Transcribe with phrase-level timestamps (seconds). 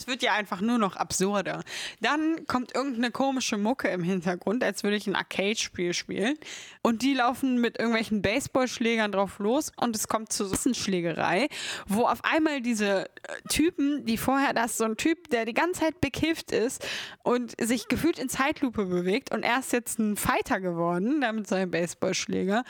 [0.00, 1.62] es wird ja einfach nur noch absurder.
[2.00, 6.38] Dann kommt irgendeine komische Mucke im Hintergrund, als würde ich ein Arcade-Spiel spielen.
[6.80, 11.48] Und die laufen mit irgendwelchen Baseballschlägern drauf los und es kommt zur Schlägerei,
[11.86, 13.08] wo auf einmal diese äh,
[13.48, 16.86] Typen, die vorher, da ist so ein Typ, der die ganze Zeit bekifft ist
[17.22, 21.46] und sich gefühlt in Zeitlupe bewegt und er ist jetzt ein Fighter geworden, da mit
[21.46, 22.64] seinem Baseballschläger.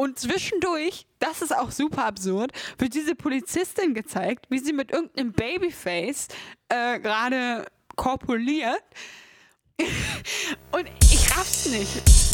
[0.00, 5.32] Und zwischendurch, das ist auch super absurd, wird diese Polizistin gezeigt, wie sie mit irgendeinem
[5.32, 6.28] Babyface
[6.68, 7.66] äh, gerade
[7.96, 8.84] korpuliert.
[10.70, 12.27] Und ich raff's nicht.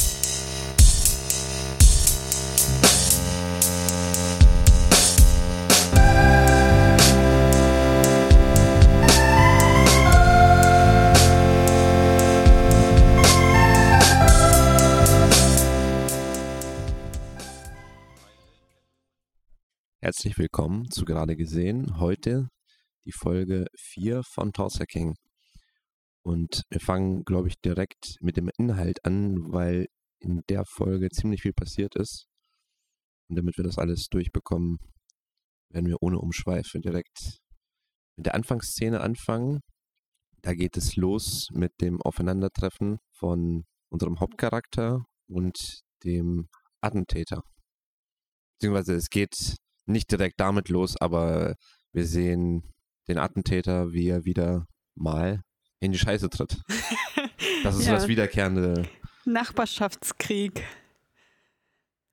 [20.04, 21.98] Herzlich willkommen zu gerade gesehen.
[21.98, 22.50] Heute
[23.06, 25.14] die Folge 4 von Torsa King.
[26.22, 29.86] Und wir fangen, glaube ich, direkt mit dem Inhalt an, weil
[30.18, 32.26] in der Folge ziemlich viel passiert ist.
[33.30, 34.76] Und damit wir das alles durchbekommen,
[35.70, 37.38] werden wir ohne Umschweife direkt
[38.16, 39.60] mit der Anfangsszene anfangen.
[40.42, 46.50] Da geht es los mit dem Aufeinandertreffen von unserem Hauptcharakter und dem
[46.82, 47.40] Attentäter.
[48.58, 51.56] Beziehungsweise es geht nicht direkt damit los, aber
[51.92, 52.62] wir sehen
[53.08, 55.42] den Attentäter, wie er wieder mal
[55.80, 56.58] in die Scheiße tritt.
[57.62, 57.94] Das ist ja.
[57.94, 58.84] das wiederkehrende
[59.24, 60.62] Nachbarschaftskrieg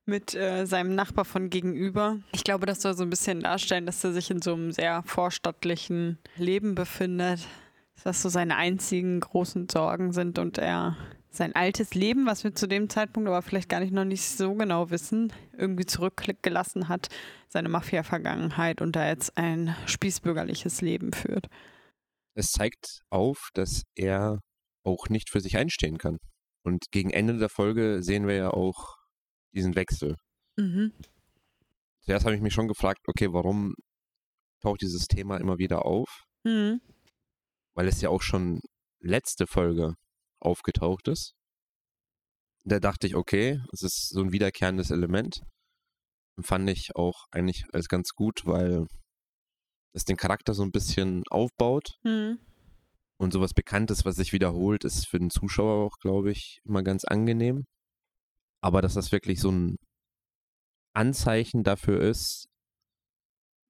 [0.05, 2.19] mit äh, seinem Nachbar von gegenüber.
[2.31, 5.03] Ich glaube, das soll so ein bisschen darstellen, dass er sich in so einem sehr
[5.03, 7.47] vorstattlichen Leben befindet,
[7.95, 10.97] dass das so seine einzigen großen Sorgen sind und er
[11.31, 14.53] sein altes Leben, was wir zu dem Zeitpunkt aber vielleicht gar nicht noch nicht so
[14.53, 17.07] genau wissen, irgendwie zurückgelassen hat,
[17.47, 21.47] seine Mafia-Vergangenheit und da jetzt ein spießbürgerliches Leben führt.
[22.33, 24.39] Es zeigt auf, dass er
[24.83, 26.17] auch nicht für sich einstehen kann.
[26.63, 28.95] Und gegen Ende der Folge sehen wir ja auch
[29.53, 30.17] diesen Wechsel.
[30.57, 30.91] Mhm.
[32.01, 33.73] Zuerst habe ich mich schon gefragt, okay, warum
[34.61, 36.23] taucht dieses Thema immer wieder auf?
[36.43, 36.81] Mhm.
[37.73, 38.59] Weil es ja auch schon
[38.99, 39.95] letzte Folge
[40.41, 41.33] aufgetaucht ist.
[42.63, 45.41] Da dachte ich, okay, es ist so ein wiederkehrendes Element.
[46.41, 48.85] Fand ich auch eigentlich als ganz gut, weil
[49.93, 51.97] es den Charakter so ein bisschen aufbaut.
[52.03, 52.39] Mhm.
[53.17, 57.05] Und sowas Bekanntes, was sich wiederholt, ist für den Zuschauer auch, glaube ich, immer ganz
[57.05, 57.65] angenehm.
[58.63, 59.77] Aber dass das wirklich so ein
[60.95, 62.47] Anzeichen dafür ist,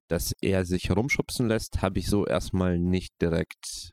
[0.10, 3.92] dass er sich herumschubsen lässt, habe ich so erstmal nicht direkt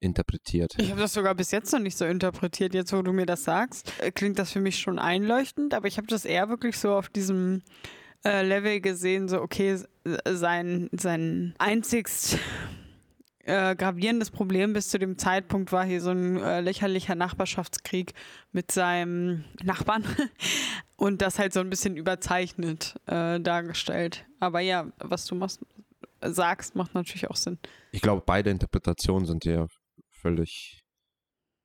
[0.00, 0.74] interpretiert.
[0.78, 2.74] Ich habe das sogar bis jetzt noch nicht so interpretiert.
[2.74, 5.96] Jetzt, wo du mir das sagst, äh, klingt das für mich schon einleuchtend, aber ich
[5.96, 7.62] habe das eher wirklich so auf diesem
[8.24, 9.78] äh, Level gesehen, so okay,
[10.26, 12.38] sein, sein einzigst
[13.46, 18.12] äh, gravierendes Problem bis zu dem Zeitpunkt war hier so ein äh, lächerlicher Nachbarschaftskrieg
[18.52, 20.04] mit seinem Nachbarn
[20.96, 24.26] und das halt so ein bisschen überzeichnet äh, dargestellt.
[24.40, 25.60] Aber ja, was du machst,
[26.20, 27.58] sagst, macht natürlich auch Sinn.
[27.92, 29.66] Ich glaube, beide Interpretationen sind ja
[30.20, 30.82] völlig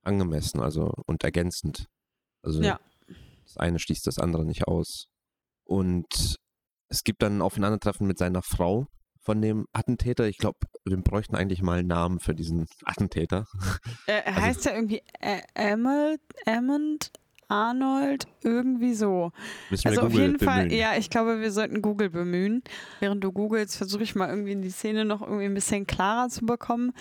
[0.03, 1.87] angemessen, also und ergänzend.
[2.43, 2.79] Also ja.
[3.43, 5.07] das eine schließt das andere nicht aus.
[5.63, 6.37] Und
[6.89, 8.87] es gibt dann ein Aufeinandertreffen mit seiner Frau
[9.21, 10.27] von dem Attentäter.
[10.27, 13.47] Ich glaube, wir bräuchten eigentlich mal einen Namen für diesen Attentäter.
[14.07, 15.01] Äh, also, heißt er irgendwie
[15.53, 17.11] Emmond?
[17.51, 19.33] Arnold, irgendwie so.
[19.69, 20.39] Müssen also auf jeden bemühen.
[20.39, 22.63] Fall, ja, ich glaube, wir sollten Google bemühen.
[23.01, 26.29] Während du googelst, versuche ich mal irgendwie in die Szene noch irgendwie ein bisschen klarer
[26.29, 26.93] zu bekommen.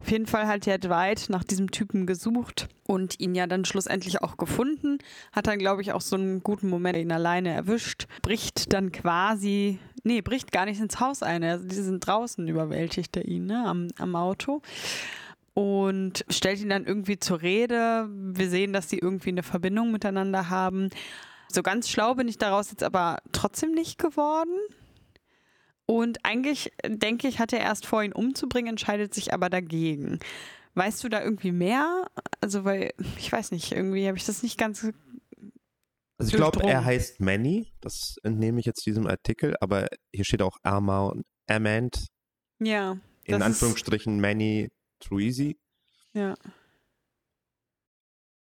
[0.00, 4.22] Auf jeden Fall hat ja Dwight nach diesem Typen gesucht und ihn ja dann schlussendlich
[4.22, 4.96] auch gefunden.
[5.32, 8.06] Hat dann, glaube ich, auch so einen guten Moment ihn alleine erwischt.
[8.22, 11.44] Bricht dann quasi, nee, bricht gar nicht ins Haus ein.
[11.44, 14.62] Also die sind draußen, überwältigt er ihn, ne, am, am Auto
[15.58, 18.08] und stellt ihn dann irgendwie zur Rede.
[18.08, 20.88] Wir sehen, dass sie irgendwie eine Verbindung miteinander haben.
[21.48, 24.56] So ganz schlau bin ich daraus jetzt aber trotzdem nicht geworden.
[25.84, 30.20] Und eigentlich denke ich, hat er erst vor, ihn umzubringen, entscheidet sich aber dagegen.
[30.74, 32.06] Weißt du da irgendwie mehr?
[32.40, 34.84] Also, weil, ich weiß nicht, irgendwie habe ich das nicht ganz.
[36.18, 37.72] Also, ich glaube, er heißt Manny.
[37.80, 42.06] Das entnehme ich jetzt diesem Artikel, aber hier steht auch Arma und Amand.
[42.60, 42.98] Ja.
[43.24, 44.68] In Anführungsstrichen Manny
[45.00, 45.58] Truisi.
[46.12, 46.34] Ja.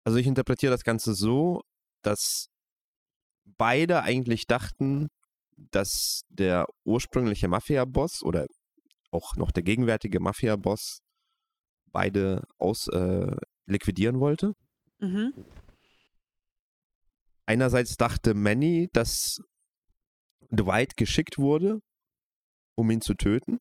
[0.04, 1.62] Also ich interpretiere das Ganze so,
[2.02, 2.48] dass
[3.44, 5.08] beide eigentlich dachten,
[5.56, 8.46] dass der ursprüngliche Mafia-Boss oder
[9.10, 11.00] auch noch der gegenwärtige Mafia-Boss
[11.86, 13.36] beide aus äh,
[13.66, 14.52] liquidieren wollte.
[14.98, 15.32] Mhm.
[17.46, 19.40] Einerseits dachte Manny, dass
[20.50, 21.80] Dwight geschickt wurde,
[22.74, 23.58] um ihn zu töten.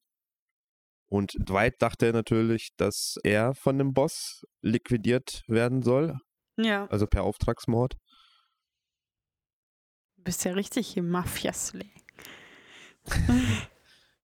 [1.07, 6.17] Und Dwight dachte natürlich, dass er von dem Boss liquidiert werden soll.
[6.57, 6.87] Ja.
[6.87, 7.95] Also per Auftragsmord.
[10.17, 11.91] Du bist ja richtig hier Mafiaslee.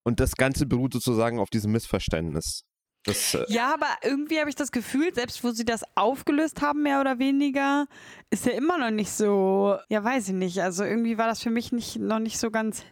[0.03, 2.63] Und das Ganze beruht sozusagen auf diesem Missverständnis.
[3.03, 6.83] Das, äh, ja, aber irgendwie habe ich das Gefühl, selbst wo sie das aufgelöst haben,
[6.83, 7.87] mehr oder weniger,
[8.29, 10.61] ist er immer noch nicht so, ja, weiß ich nicht.
[10.61, 12.83] Also irgendwie war das für mich nicht, noch nicht so ganz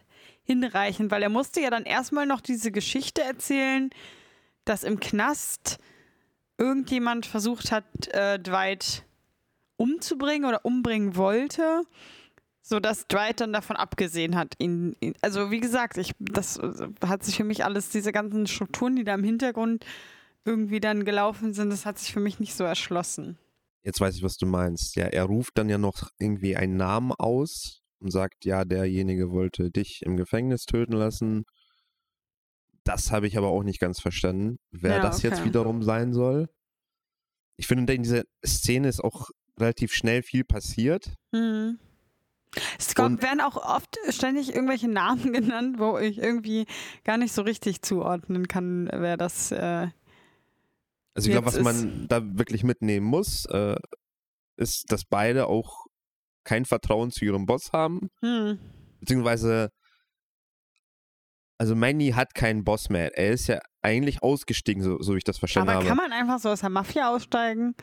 [0.50, 3.90] hinreichend, weil er musste ja dann erstmal noch diese Geschichte erzählen,
[4.64, 5.78] dass im Knast
[6.58, 9.04] irgendjemand versucht hat, äh, Dwight
[9.76, 11.84] umzubringen oder umbringen wollte,
[12.62, 16.60] sodass Dwight dann davon abgesehen hat, ihn, ihn, also wie gesagt, ich, das
[17.06, 19.86] hat sich für mich alles, diese ganzen Strukturen, die da im Hintergrund
[20.44, 23.38] irgendwie dann gelaufen sind, das hat sich für mich nicht so erschlossen.
[23.84, 24.96] Jetzt weiß ich, was du meinst.
[24.96, 29.70] Ja, er ruft dann ja noch irgendwie einen Namen aus und sagt, ja, derjenige wollte
[29.70, 31.44] dich im Gefängnis töten lassen.
[32.84, 35.28] Das habe ich aber auch nicht ganz verstanden, wer Ja, das okay.
[35.28, 36.48] jetzt wiederum sein soll.
[37.56, 41.14] Ich finde, in dieser Szene ist auch relativ schnell viel passiert.
[41.32, 41.78] Mhm.
[42.78, 46.66] Es kommt, werden auch oft ständig irgendwelche Namen genannt, wo ich irgendwie
[47.04, 49.52] gar nicht so richtig zuordnen kann, wer das.
[49.52, 49.88] Äh,
[51.14, 53.76] Also ich glaube, was man da wirklich mitnehmen muss, äh,
[54.56, 55.79] ist, dass beide auch
[56.44, 58.08] kein Vertrauen zu ihrem Boss haben.
[58.22, 58.58] hm.
[59.00, 59.70] Beziehungsweise,
[61.58, 63.16] also Manny hat keinen Boss mehr.
[63.16, 65.88] Er ist ja eigentlich ausgestiegen, so, so wie ich das verstanden Aber habe.
[65.88, 67.74] kann man einfach so aus der Mafia aussteigen?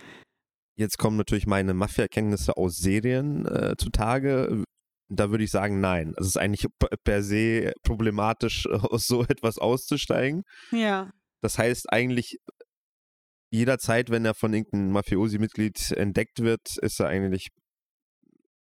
[0.76, 4.64] Jetzt kommen natürlich meine Mafia-Kenntnisse aus Serien äh, zutage.
[5.10, 6.14] Da würde ich sagen, nein.
[6.18, 6.68] Es ist eigentlich
[7.04, 10.44] per se problematisch, aus so etwas auszusteigen.
[10.72, 11.10] Ja.
[11.42, 12.38] Das heißt eigentlich,
[13.52, 17.48] jederzeit, wenn er von irgendeinem Mafiosi-Mitglied entdeckt wird, ist er eigentlich,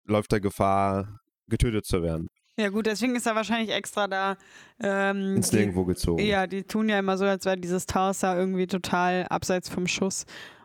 [0.06, 2.29] läuft er Gefahr, getötet zu werden.
[2.58, 4.37] Ja, gut, deswegen ist er wahrscheinlich extra da.
[4.81, 6.25] Ähm, Ins Nirgendwo gezogen.
[6.25, 9.87] ja, die tun ja immer so, als wäre dieses Taos da irgendwie total abseits vom
[9.87, 10.25] Schuss.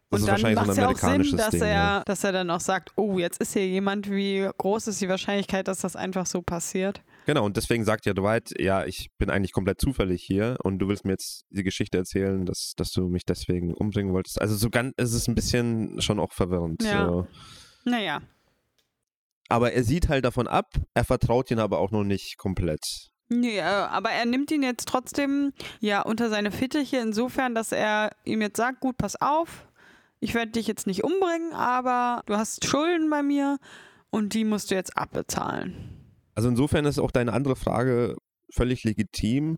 [0.10, 2.04] Und dann macht es ja auch Sinn, dass Ding, er, ja.
[2.06, 5.70] dass er dann auch sagt, oh, jetzt ist hier jemand, wie groß ist die Wahrscheinlichkeit,
[5.70, 7.02] dass das einfach so passiert?
[7.26, 10.90] Genau, und deswegen sagt ja Dwight, ja, ich bin eigentlich komplett zufällig hier und du
[10.90, 14.42] willst mir jetzt die Geschichte erzählen, dass, dass du mich deswegen umbringen wolltest.
[14.42, 16.84] Also so ganz, es ist ein bisschen schon auch verwirrend.
[16.84, 17.06] Ja.
[17.06, 17.28] So.
[17.86, 18.22] Naja.
[19.52, 23.10] Aber er sieht halt davon ab, er vertraut ihn aber auch noch nicht komplett.
[23.30, 28.12] Nee, äh, aber er nimmt ihn jetzt trotzdem ja unter seine Fittiche insofern, dass er
[28.26, 29.68] ihm jetzt sagt, gut, pass auf,
[30.20, 33.58] ich werde dich jetzt nicht umbringen, aber du hast Schulden bei mir
[34.10, 35.98] und die musst du jetzt abbezahlen.
[36.36, 38.16] Also insofern ist auch deine andere Frage
[38.54, 39.56] völlig legitim.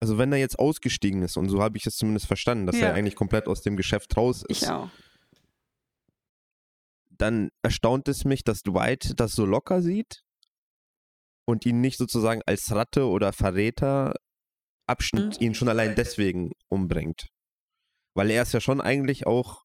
[0.00, 2.88] Also wenn er jetzt ausgestiegen ist, und so habe ich es zumindest verstanden, dass Ja.
[2.88, 4.88] er eigentlich komplett aus dem Geschäft raus ist, Ich auch.
[7.18, 10.22] Dann erstaunt es mich, dass Dwight das so locker sieht
[11.46, 14.14] und ihn nicht sozusagen als Ratte oder Verräter
[14.86, 15.46] abschnitt, Mhm.
[15.46, 17.28] ihn schon allein deswegen umbringt.
[18.14, 19.64] Weil er ist ja schon eigentlich auch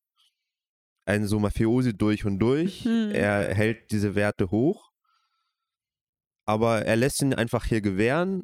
[1.05, 2.85] ein so Mafiosi durch und durch.
[2.85, 3.11] Mhm.
[3.13, 4.89] Er hält diese Werte hoch,
[6.45, 8.43] aber er lässt ihn einfach hier gewähren,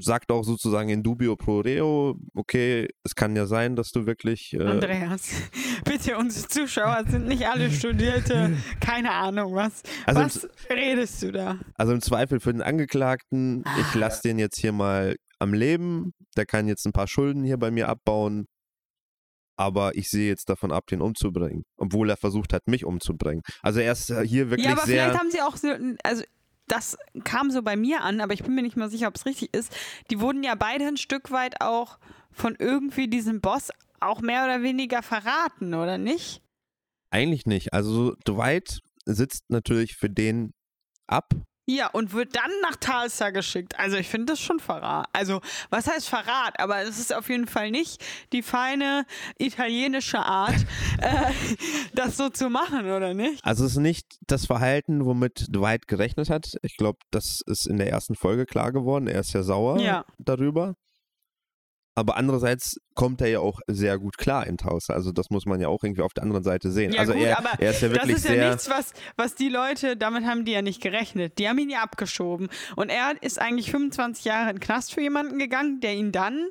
[0.00, 4.52] sagt auch sozusagen in dubio pro reo, okay, es kann ja sein, dass du wirklich
[4.54, 5.30] äh, Andreas,
[5.84, 11.58] bitte, unsere Zuschauer sind nicht alle Studierte, keine Ahnung, was, Also was redest du da?
[11.74, 16.46] Also im Zweifel für den Angeklagten, ich lasse den jetzt hier mal am Leben, der
[16.46, 18.46] kann jetzt ein paar Schulden hier bei mir abbauen,
[19.56, 23.42] aber ich sehe jetzt davon ab, den umzubringen, obwohl er versucht hat, mich umzubringen.
[23.62, 25.04] Also er ist äh, hier wirklich Ja, aber sehr...
[25.04, 25.68] vielleicht haben sie auch so,
[26.02, 26.24] also
[26.70, 29.26] das kam so bei mir an, aber ich bin mir nicht mal sicher, ob es
[29.26, 29.74] richtig ist.
[30.10, 31.98] Die wurden ja beide ein Stück weit auch
[32.30, 36.42] von irgendwie diesem Boss auch mehr oder weniger verraten, oder nicht?
[37.10, 37.74] Eigentlich nicht.
[37.74, 40.52] Also Dwight sitzt natürlich für den
[41.06, 41.34] ab.
[41.76, 43.78] Ja, und wird dann nach Talsa geschickt.
[43.78, 45.06] Also ich finde das schon Verrat.
[45.12, 46.58] Also was heißt Verrat?
[46.58, 49.04] Aber es ist auf jeden Fall nicht die feine
[49.38, 50.56] italienische Art,
[51.00, 51.32] äh,
[51.94, 53.44] das so zu machen, oder nicht?
[53.44, 56.54] Also es ist nicht das Verhalten, womit Dwight gerechnet hat.
[56.62, 59.06] Ich glaube, das ist in der ersten Folge klar geworden.
[59.06, 60.04] Er ist ja sauer Ja.
[60.18, 60.74] darüber.
[62.00, 64.94] Aber andererseits kommt er ja auch sehr gut klar in Tulsa.
[64.94, 66.92] Also das muss man ja auch irgendwie auf der anderen Seite sehen.
[66.92, 69.34] Ja, also gut, er, aber er ist ja wirklich das ist ja nichts, was, was
[69.34, 71.38] die Leute, damit haben die ja nicht gerechnet.
[71.38, 72.48] Die haben ihn ja abgeschoben.
[72.74, 76.48] Und er ist eigentlich 25 Jahre in den Knast für jemanden gegangen, der ihn dann,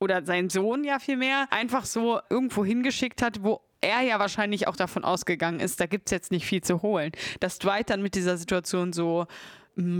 [0.00, 4.74] oder sein Sohn ja vielmehr, einfach so irgendwo hingeschickt hat, wo er ja wahrscheinlich auch
[4.74, 7.12] davon ausgegangen ist, da gibt es jetzt nicht viel zu holen.
[7.38, 9.26] Dass Dwight dann mit dieser Situation so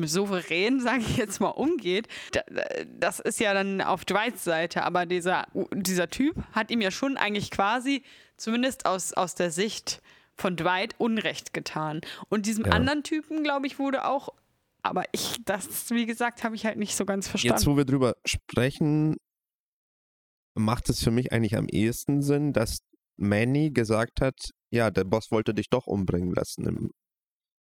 [0.07, 2.43] souverän, sage ich jetzt mal, umgeht, da-
[2.99, 4.83] das ist ja dann auf Dwights Seite.
[4.85, 8.03] Aber dieser, dieser Typ hat ihm ja schon eigentlich quasi,
[8.37, 10.03] zumindest aus, aus der Sicht
[10.35, 12.01] von Dwight, Unrecht getan.
[12.29, 12.73] Und diesem Ja.
[12.73, 14.29] anderen Typen, glaube ich, wurde auch
[14.85, 17.57] Aber ich, das, wie gesagt, habe ich halt nicht so ganz verstanden.
[17.57, 19.17] Jetzt, wo wir drüber sprechen,
[20.55, 22.79] macht es für mich eigentlich am ehesten Sinn, dass
[23.17, 26.91] Manny gesagt hat, ja, der Boss wollte dich doch umbringen lassen im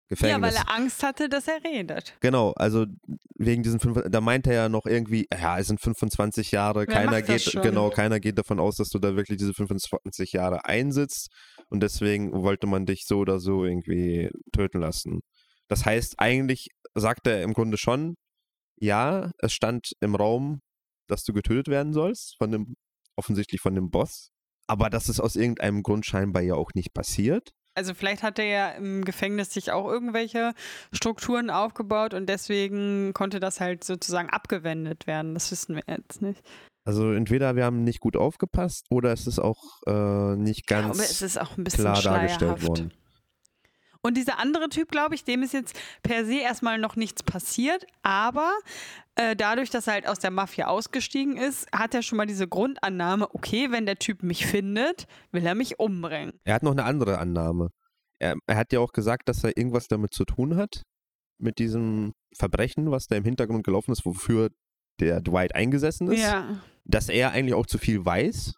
[0.08, 0.36] Gefängnis.
[0.36, 2.16] Ja, weil er Angst hatte, dass er redet.
[2.22, 2.86] Genau, also
[3.36, 6.88] wegen diesen fünf, da meinte er ja noch irgendwie, ja, es sind 25 Jahre, Wer
[6.88, 11.30] keiner geht, genau, keiner geht davon aus, dass du da wirklich diese 25 Jahre einsitzt
[11.70, 15.20] und deswegen wollte man dich so oder so irgendwie töten lassen.
[15.68, 18.16] Das heißt, eigentlich sagt er im Grunde schon,
[18.80, 20.62] ja, es stand im Raum,
[21.08, 22.76] dass du getötet werden sollst, von dem,
[23.18, 24.30] offensichtlich von dem Boss,
[24.68, 27.52] aber das ist aus irgendeinem Grund scheinbar ja auch nicht passiert.
[27.78, 30.54] Also vielleicht hat er ja im Gefängnis sich auch irgendwelche
[30.92, 35.34] Strukturen aufgebaut und deswegen konnte das halt sozusagen abgewendet werden.
[35.36, 36.42] Das wissen wir jetzt nicht.
[36.86, 40.98] Also entweder wir haben nicht gut aufgepasst oder es ist auch äh, nicht Ich ganz
[40.98, 42.68] glaube, es ist auch ein bisschen klar dargestellt schleierhaft.
[42.68, 42.94] worden.
[44.01, 47.86] Und dieser andere Typ, glaube ich, dem ist jetzt per se erstmal noch nichts passiert,
[48.04, 48.51] aber
[49.16, 52.48] äh, dadurch, dass er halt aus der Mafia ausgestiegen ist, hat er schon mal diese
[52.48, 56.34] Grundannahme, okay, wenn der Typ mich findet, will er mich umbringen.
[56.44, 57.70] Er hat noch eine andere Annahme.
[58.20, 60.84] Er, er hat ja auch gesagt, dass er irgendwas damit zu tun hat,
[61.39, 64.50] mit diesem Verbrechen, was da im Hintergrund gelaufen ist, wofür
[65.00, 66.22] der Dwight eingesessen ist.
[66.22, 66.62] Ja.
[66.84, 68.54] Dass er eigentlich auch zu viel weiß.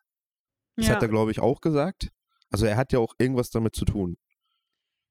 [0.75, 0.95] Das ja.
[0.95, 2.09] hat er, glaube ich, auch gesagt.
[2.51, 4.17] Also er hat ja auch irgendwas damit zu tun.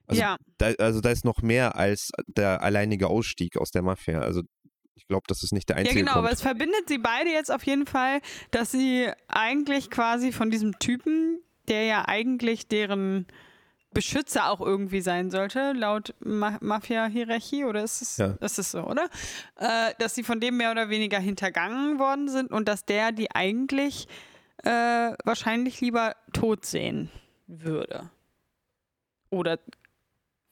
[0.08, 0.36] Also, ja.
[0.58, 4.20] da, also da ist noch mehr als der alleinige Ausstieg aus der Mafia.
[4.20, 4.42] Also
[4.94, 6.24] ich glaube, das ist nicht der Ja, einzige genau, Grund.
[6.24, 10.78] aber es verbindet sie beide jetzt auf jeden Fall, dass sie eigentlich quasi von diesem
[10.78, 13.26] Typen, der ja eigentlich deren
[13.92, 18.36] Beschützer auch irgendwie sein sollte, laut Ma Mafia-Hierarchie, oder ist es, Ja.
[18.40, 19.08] ist es so, oder?
[19.56, 23.30] Äh, dass sie von dem mehr oder weniger hintergangen worden sind und dass der die
[23.30, 24.06] eigentlich
[24.64, 24.70] äh,
[25.24, 27.10] wahrscheinlich lieber tot sehen
[27.46, 28.10] würde.
[29.30, 29.58] Oder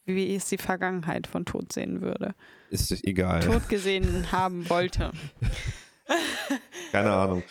[0.06, 2.34] wie es die Vergangenheit von tot sehen würde.
[2.70, 3.40] ist es egal.
[3.40, 5.12] Tot gesehen haben wollte.
[6.92, 7.42] Keine Ahnung.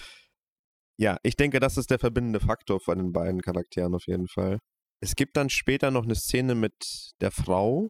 [0.98, 4.60] Ja, ich denke, das ist der verbindende Faktor von den beiden Charakteren auf jeden Fall.
[5.02, 7.90] Es gibt dann später noch eine Szene mit der Frau,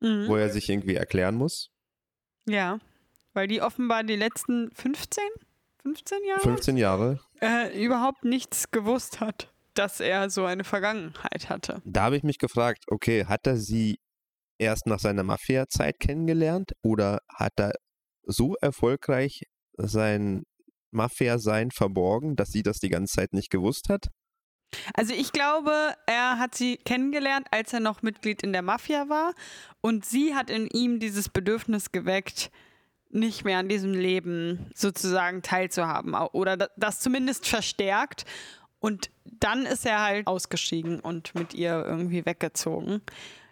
[0.00, 0.28] Mhm.
[0.28, 1.70] wo er sich irgendwie erklären muss.
[2.46, 2.78] Ja,
[3.32, 5.24] weil die offenbar die letzten 15,
[5.82, 7.20] 15 Jahre 15 Jahre.
[7.40, 11.80] äh, überhaupt nichts gewusst hat, dass er so eine Vergangenheit hatte.
[11.84, 13.98] Da habe ich mich gefragt, okay, hat er sie
[14.58, 17.72] erst nach seiner Mafia-Zeit kennengelernt oder hat er
[18.24, 19.44] so erfolgreich
[19.76, 20.42] sein
[20.90, 24.06] Mafia-Sein verborgen, dass sie das die ganze Zeit nicht gewusst hat?
[24.94, 29.32] Also ich glaube, er hat sie kennengelernt, als er noch Mitglied in der Mafia war
[29.80, 32.50] und sie hat in ihm dieses Bedürfnis geweckt,
[33.10, 38.26] nicht mehr an diesem Leben sozusagen teilzuhaben oder da- das zumindest verstärkt
[38.80, 43.02] und dann ist er halt ausgestiegen und mit ihr irgendwie weggezogen.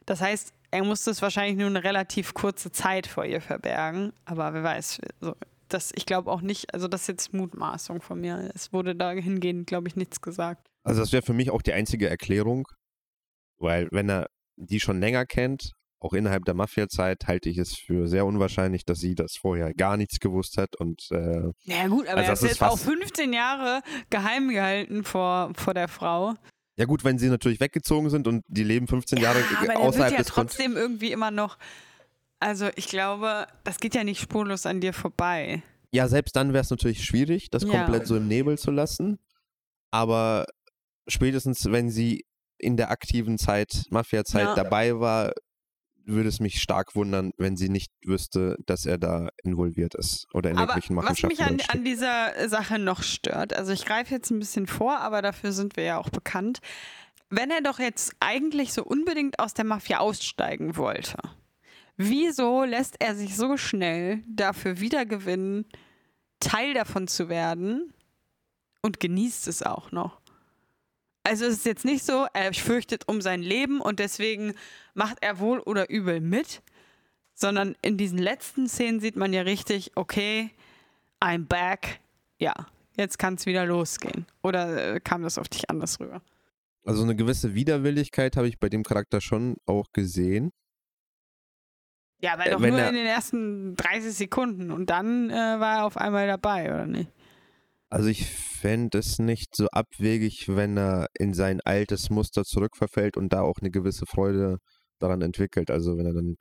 [0.04, 4.52] Das heißt, er musste es wahrscheinlich nur eine relativ kurze Zeit vor ihr verbergen, aber
[4.54, 5.34] wer weiß, so,
[5.68, 8.50] das, ich glaube auch nicht, also das ist jetzt Mutmaßung von mir.
[8.54, 10.68] Es wurde dahingehend, glaube ich, nichts gesagt.
[10.84, 12.68] Also das wäre für mich auch die einzige Erklärung,
[13.58, 15.72] weil wenn er die schon länger kennt,
[16.06, 19.96] auch innerhalb der Mafia-Zeit, halte ich es für sehr unwahrscheinlich, dass sie das vorher gar
[19.96, 22.84] nichts gewusst hat und äh, Ja gut, aber Also er das ist jetzt auch fast-
[22.84, 26.34] 15 Jahre geheim gehalten vor, vor der Frau.
[26.76, 30.12] ja gut, wenn sie natürlich weggezogen sind und die leben 15 Jahre ja, aber außerhalb
[30.16, 31.58] wird ja trotzdem irgendwie immer noch.
[32.38, 35.62] Also ich glaube, das geht ja nicht spurlos an dir vorbei.
[35.92, 37.70] Ja, selbst dann wäre es natürlich schwierig, das Ja.
[37.70, 39.18] komplett so im Nebel zu lassen.
[39.90, 40.46] Aber
[41.08, 42.24] spätestens, wenn sie
[42.58, 44.54] in der aktiven Zeit, Mafia-Zeit Ja.
[44.54, 45.32] dabei war,
[46.06, 50.50] würde es mich stark wundern, wenn sie nicht wüsste, dass er da involviert ist oder
[50.50, 51.56] in Aber irgendwelchen was Machenschaften.
[51.56, 55.22] mich an, an dieser Sache noch stört, also ich greife jetzt ein bisschen vor, aber
[55.22, 56.60] dafür sind wir ja auch bekannt.
[57.28, 61.18] Wenn er doch jetzt eigentlich so unbedingt aus der Mafia aussteigen wollte,
[61.96, 65.66] wieso lässt er sich so schnell dafür wiedergewinnen,
[66.38, 67.92] Teil davon zu werden
[68.82, 70.20] und genießt es auch noch?
[71.26, 74.54] Also es ist jetzt nicht so, er fürchtet um sein Leben und deswegen
[74.94, 76.62] macht er wohl oder übel mit,
[77.34, 80.52] sondern in diesen letzten Szenen sieht man ja richtig, okay,
[81.20, 81.98] I'm back.
[82.38, 82.54] Ja,
[82.96, 84.26] jetzt kann es wieder losgehen.
[84.44, 86.22] Oder äh, kam das auf dich anders rüber?
[86.84, 90.52] Also eine gewisse Widerwilligkeit habe ich bei dem Charakter schon auch gesehen.
[92.20, 95.86] Ja, aber Äh, doch nur in den ersten 30 Sekunden und dann äh, war er
[95.86, 97.10] auf einmal dabei, oder nicht?
[97.88, 103.32] Also ich fände es nicht so abwegig, wenn er in sein altes Muster zurückverfällt und
[103.32, 104.58] da auch eine gewisse Freude
[104.98, 105.70] daran entwickelt.
[105.70, 106.36] Also wenn er dann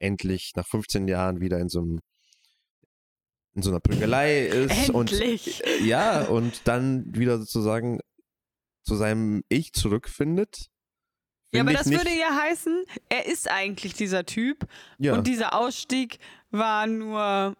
[0.00, 2.00] endlich nach 15 Jahren wieder in so einem
[3.54, 5.62] in so einer Prügelei ist Endlich!
[5.64, 8.00] und ja und dann wieder sozusagen
[8.82, 10.66] zu seinem Ich zurückfindet,
[11.52, 14.66] Ja, aber das würde ja heißen, er ist eigentlich dieser Typ
[14.98, 15.14] ja.
[15.14, 16.18] und dieser Ausstieg
[16.50, 17.56] war nur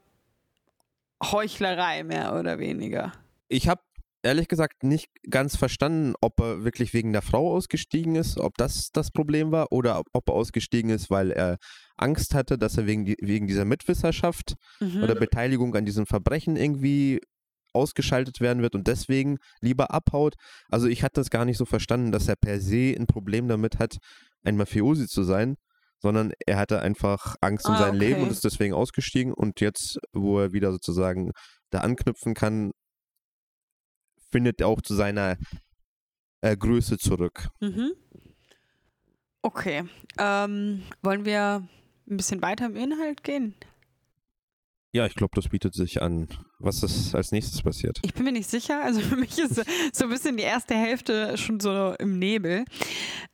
[1.23, 3.13] Heuchlerei mehr oder weniger.
[3.49, 3.83] Ich habe
[4.25, 8.91] ehrlich gesagt nicht ganz verstanden, ob er wirklich wegen der Frau ausgestiegen ist, ob das
[8.93, 11.59] das Problem war oder ob er ausgestiegen ist, weil er
[11.97, 15.03] Angst hatte, dass er wegen, die, wegen dieser Mitwisserschaft mhm.
[15.03, 17.21] oder Beteiligung an diesem Verbrechen irgendwie
[17.75, 20.35] ausgeschaltet werden wird und deswegen lieber abhaut.
[20.71, 23.79] Also ich hatte das gar nicht so verstanden, dass er per se ein Problem damit
[23.79, 23.99] hat,
[24.45, 25.57] ein Mafiosi zu sein,
[26.01, 27.99] sondern er hatte einfach Angst um ah, sein okay.
[27.99, 31.33] Leben und ist deswegen ausgestiegen und jetzt, wo er wieder sozusagen
[31.71, 32.73] da anknüpfen kann,
[34.31, 35.37] findet er auch zu seiner
[36.41, 37.49] äh, Größe zurück.
[37.61, 37.93] Mhm.
[39.43, 39.85] Okay.
[40.19, 41.69] Ähm, wollen wir
[42.09, 43.55] ein bisschen weiter im Inhalt gehen?
[44.95, 46.29] Ja, ich glaube, das bietet sich an.
[46.61, 47.99] Was ist als nächstes passiert?
[48.03, 48.81] Ich bin mir nicht sicher.
[48.81, 49.61] Also für mich ist
[49.93, 52.65] so ein bisschen die erste Hälfte schon so im Nebel.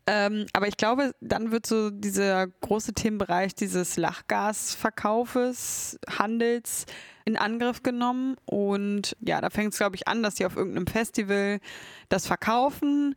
[0.06, 6.86] Ähm, aber ich glaube, dann wird so dieser große Themenbereich dieses Lachgasverkaufes, Handels
[7.26, 8.36] in Angriff genommen.
[8.46, 11.60] Und ja, da fängt es, glaube ich, an, dass sie auf irgendeinem Festival
[12.08, 13.14] das verkaufen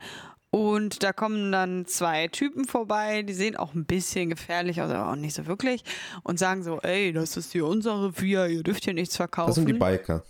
[0.54, 5.10] und da kommen dann zwei Typen vorbei, die sehen auch ein bisschen gefährlich aus, aber
[5.10, 5.84] auch nicht so wirklich.
[6.22, 9.48] Und sagen so, ey, das ist hier unsere Revier, ihr dürft hier nichts verkaufen.
[9.48, 10.24] Das sind die Biker.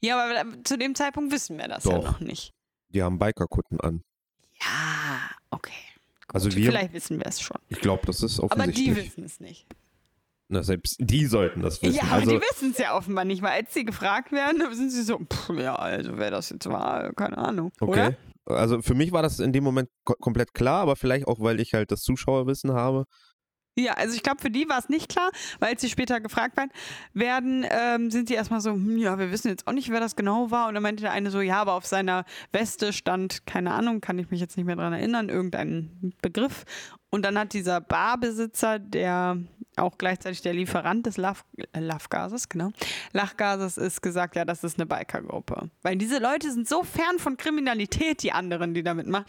[0.00, 1.92] Ja, aber zu dem Zeitpunkt wissen wir das Doch.
[1.92, 2.54] ja noch nicht.
[2.88, 4.02] Die haben Bikerkutten an.
[4.60, 5.70] Ja, okay.
[6.26, 6.34] Gut.
[6.34, 7.58] Also wir, Vielleicht wissen wir es schon.
[7.68, 8.88] Ich glaube, das ist offensichtlich.
[8.90, 9.64] Aber die wissen es nicht.
[10.48, 11.94] Na, selbst die sollten das wissen.
[11.94, 14.90] Ja, aber also, die wissen es ja offenbar nicht, weil als sie gefragt werden, sind
[14.90, 17.70] sie so, pff, ja, also wer das jetzt war, keine Ahnung.
[17.78, 17.92] Okay.
[17.92, 18.16] Oder?
[18.46, 21.74] Also für mich war das in dem Moment komplett klar, aber vielleicht auch, weil ich
[21.74, 23.04] halt das Zuschauerwissen habe.
[23.78, 26.56] Ja, also ich glaube, für die war es nicht klar, weil sie später gefragt
[27.12, 30.16] werden, ähm, sind sie erstmal so, hm, ja, wir wissen jetzt auch nicht, wer das
[30.16, 30.68] genau war.
[30.68, 34.18] Und dann meinte der eine so, ja, aber auf seiner Weste stand, keine Ahnung, kann
[34.18, 36.64] ich mich jetzt nicht mehr dran erinnern, irgendein Begriff.
[37.10, 39.36] Und dann hat dieser Barbesitzer, der
[39.76, 41.34] auch gleichzeitig der Lieferant des äh,
[41.78, 42.70] Lachgases, genau,
[43.12, 45.70] Lachgases ist gesagt, ja, das ist eine Bikergruppe.
[45.82, 49.26] Weil diese Leute sind so fern von Kriminalität, die anderen, die damit machen,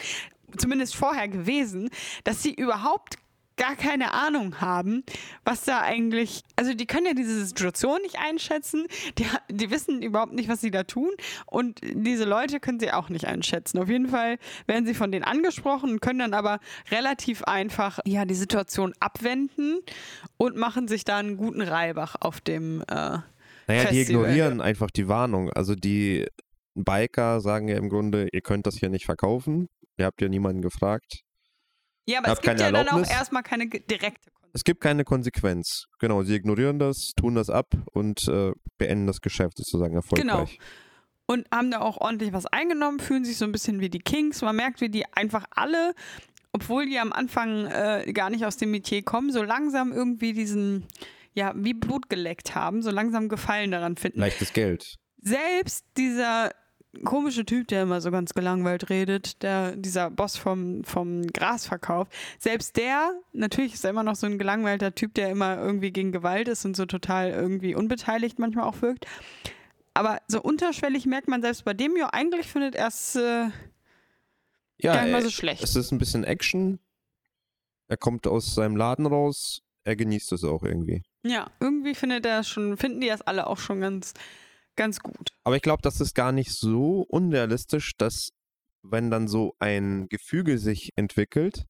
[0.57, 1.89] zumindest vorher gewesen,
[2.23, 3.17] dass sie überhaupt
[3.57, 5.03] gar keine Ahnung haben,
[5.43, 10.33] was da eigentlich, also die können ja diese Situation nicht einschätzen, die, die wissen überhaupt
[10.33, 11.09] nicht, was sie da tun
[11.45, 13.79] und diese Leute können sie auch nicht einschätzen.
[13.79, 16.59] Auf jeden Fall werden sie von denen angesprochen und können dann aber
[16.91, 19.79] relativ einfach ja die Situation abwenden
[20.37, 23.23] und machen sich da einen guten Reibach auf dem äh, naja,
[23.67, 23.91] Festival.
[23.91, 25.51] die ignorieren einfach die Warnung.
[25.51, 26.27] Also die
[26.75, 29.67] Biker sagen ja im Grunde, ihr könnt das hier nicht verkaufen.
[29.97, 31.23] Ihr habt ja niemanden gefragt.
[32.07, 32.91] Ja, aber es gibt ja Erlaubnis.
[32.91, 34.51] dann auch erstmal keine direkte Konsequenz.
[34.53, 35.87] Es gibt keine Konsequenz.
[35.99, 40.25] Genau, sie ignorieren das, tun das ab und äh, beenden das Geschäft sozusagen erfolgreich.
[40.25, 40.47] Genau.
[41.27, 44.41] Und haben da auch ordentlich was eingenommen, fühlen sich so ein bisschen wie die Kings.
[44.41, 45.93] Man merkt, wie die einfach alle,
[46.53, 50.85] obwohl die am Anfang äh, gar nicht aus dem Metier kommen, so langsam irgendwie diesen,
[51.33, 54.21] ja, wie Blut geleckt haben, so langsam Gefallen daran finden.
[54.21, 54.95] Leichtes Geld.
[55.21, 56.51] Selbst dieser
[57.03, 62.07] komische Typ, der immer so ganz gelangweilt redet, der, dieser Boss vom, vom Grasverkauf,
[62.39, 66.11] selbst der, natürlich ist er immer noch so ein gelangweilter Typ, der immer irgendwie gegen
[66.11, 69.05] Gewalt ist und so total irgendwie unbeteiligt manchmal auch wirkt.
[69.93, 73.49] Aber so unterschwellig merkt man selbst bei dem, ja, eigentlich findet er es äh,
[74.79, 75.63] ja, gar nicht mal so schlecht.
[75.63, 76.79] Es ist ein bisschen Action.
[77.87, 79.63] Er kommt aus seinem Laden raus.
[79.83, 81.03] Er genießt es auch irgendwie.
[81.23, 84.13] Ja, irgendwie findet er schon, finden die das alle auch schon ganz
[84.77, 85.31] ganz gut.
[85.43, 88.29] Aber ich glaube, das ist gar nicht so unrealistisch, dass
[88.83, 91.65] wenn dann so ein Gefüge sich entwickelt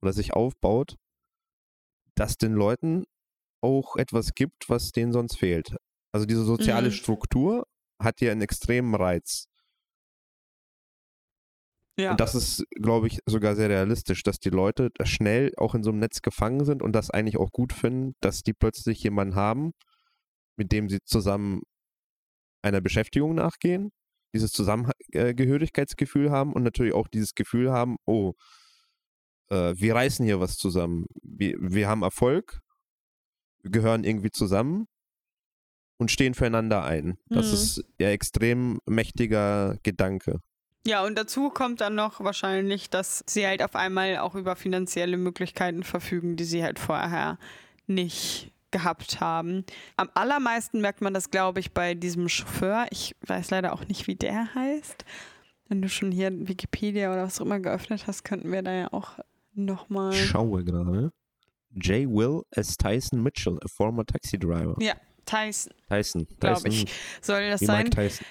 [0.00, 0.96] oder sich aufbaut,
[2.14, 3.04] dass den Leuten
[3.62, 5.76] auch etwas gibt, was denen sonst fehlt.
[6.12, 6.92] Also diese soziale mhm.
[6.92, 7.66] Struktur
[8.00, 9.46] hat ja einen extremen Reiz.
[11.98, 12.12] Ja.
[12.12, 15.90] Und das ist, glaube ich, sogar sehr realistisch, dass die Leute schnell auch in so
[15.90, 19.72] einem Netz gefangen sind und das eigentlich auch gut finden, dass die plötzlich jemanden haben,
[20.56, 21.62] mit dem sie zusammen
[22.62, 23.92] einer Beschäftigung nachgehen,
[24.34, 28.34] dieses Zusammengehörigkeitsgefühl haben und natürlich auch dieses Gefühl haben, oh,
[29.48, 31.06] äh, wir reißen hier was zusammen.
[31.22, 32.60] Wir, wir haben Erfolg,
[33.62, 34.86] wir gehören irgendwie zusammen
[35.98, 37.18] und stehen füreinander ein.
[37.28, 37.54] Das mhm.
[37.54, 40.40] ist ja extrem mächtiger Gedanke.
[40.86, 45.18] Ja, und dazu kommt dann noch wahrscheinlich, dass sie halt auf einmal auch über finanzielle
[45.18, 47.38] Möglichkeiten verfügen, die sie halt vorher
[47.86, 49.64] nicht gehabt haben.
[49.96, 52.86] Am allermeisten merkt man das, glaube ich, bei diesem Chauffeur.
[52.90, 55.04] Ich weiß leider auch nicht, wie der heißt.
[55.68, 58.92] Wenn du schon hier Wikipedia oder was auch immer geöffnet hast, könnten wir da ja
[58.92, 59.18] auch
[59.54, 60.12] nochmal.
[60.12, 61.12] Schaue gerade.
[61.72, 62.08] J.
[62.08, 62.76] Will S.
[62.76, 64.74] Tyson Mitchell, a former taxi driver.
[64.80, 65.72] Ja, Tyson.
[65.88, 66.26] Tyson.
[66.40, 66.86] Glaube ich.
[67.20, 67.84] Soll das sein?
[67.84, 68.26] Mike Tyson.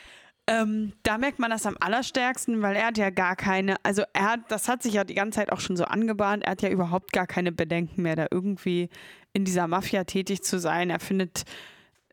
[0.50, 4.32] Ähm, da merkt man das am allerstärksten, weil er hat ja gar keine, also er
[4.32, 6.70] hat, das hat sich ja die ganze Zeit auch schon so angebahnt, er hat ja
[6.70, 8.90] überhaupt gar keine Bedenken mehr, da irgendwie
[9.32, 10.90] in dieser Mafia tätig zu sein.
[10.90, 11.44] Er findet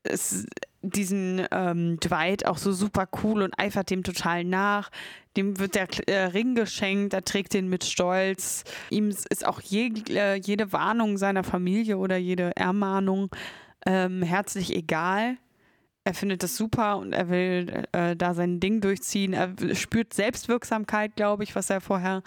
[0.03, 0.45] es,
[0.83, 4.91] diesen ähm, Dwight auch so super cool und eifert dem total nach.
[5.39, 8.65] Dem wird der äh, Ring geschenkt, er trägt den mit Stolz.
[8.91, 13.31] Ihm ist auch je, äh, jede Warnung seiner Familie oder jede Ermahnung
[13.87, 15.39] ähm, herzlich egal.
[16.07, 19.33] Er findet das super und er will äh, da sein Ding durchziehen.
[19.33, 22.23] Er spürt Selbstwirksamkeit, glaube ich, was er vorher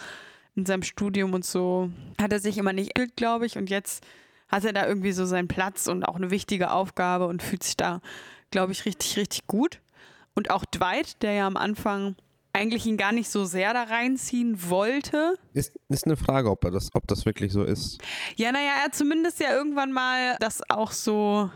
[0.54, 1.90] in seinem Studium und so
[2.20, 3.56] hat er sich immer nicht, glaube ich.
[3.56, 4.04] Und jetzt
[4.48, 7.74] hat er da irgendwie so seinen Platz und auch eine wichtige Aufgabe und fühlt sich
[7.74, 8.02] da,
[8.50, 9.80] glaube ich, richtig, richtig gut.
[10.34, 12.16] Und auch Dwight, der ja am Anfang
[12.52, 15.38] eigentlich ihn gar nicht so sehr da reinziehen wollte.
[15.54, 17.96] Ist, ist eine Frage, ob, er das, ob das wirklich so ist.
[18.36, 21.48] Ja, naja, er hat zumindest ja irgendwann mal das auch so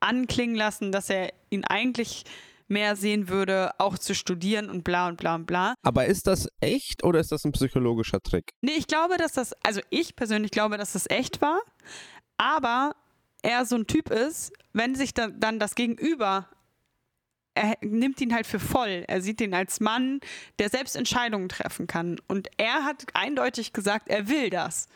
[0.00, 2.24] anklingen lassen, dass er ihn eigentlich
[2.68, 5.74] mehr sehen würde, auch zu studieren und bla und bla und bla.
[5.82, 8.50] Aber ist das echt oder ist das ein psychologischer Trick?
[8.60, 11.60] Nee, ich glaube, dass das, also ich persönlich glaube, dass das echt war,
[12.38, 12.96] aber
[13.42, 16.48] er so ein Typ ist, wenn sich da, dann das Gegenüber
[17.56, 19.04] er nimmt ihn halt für voll.
[19.08, 20.20] Er sieht ihn als Mann,
[20.58, 22.20] der selbst Entscheidungen treffen kann.
[22.28, 24.88] Und er hat eindeutig gesagt, er will das.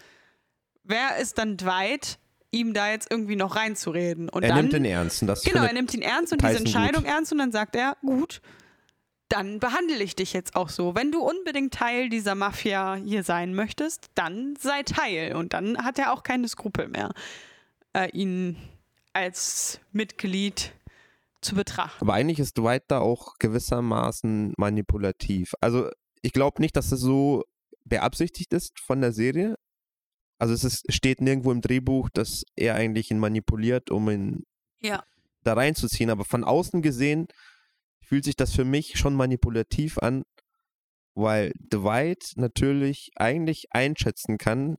[0.85, 2.19] Wer ist dann Dwight,
[2.53, 4.29] ihm da jetzt irgendwie noch reinzureden?
[4.29, 5.23] Und er dann, nimmt ihn ernst.
[5.23, 7.13] Und das genau, er nimmt ihn ernst und Tyson diese Entscheidung gut.
[7.13, 8.41] ernst und dann sagt er, gut,
[9.29, 10.95] dann behandle ich dich jetzt auch so.
[10.95, 15.37] Wenn du unbedingt Teil dieser Mafia hier sein möchtest, dann sei Teil.
[15.37, 17.13] Und dann hat er auch keine Skrupel mehr,
[17.93, 18.57] äh, ihn
[19.13, 20.73] als Mitglied
[21.41, 22.03] zu betrachten.
[22.03, 25.55] Aber eigentlich ist Dwight da auch gewissermaßen manipulativ.
[25.61, 25.89] Also
[26.23, 27.45] ich glaube nicht, dass es so
[27.85, 29.57] beabsichtigt ist von der Serie.
[30.41, 34.47] Also es ist, steht nirgendwo im Drehbuch, dass er eigentlich ihn manipuliert, um ihn
[34.81, 35.05] Ja.
[35.43, 36.09] da reinzuziehen.
[36.11, 37.27] Aber von außen gesehen
[38.03, 40.25] fühlt sich das für mich schon manipulativ an,
[41.15, 44.77] weil Dwight natürlich eigentlich einschätzen kann,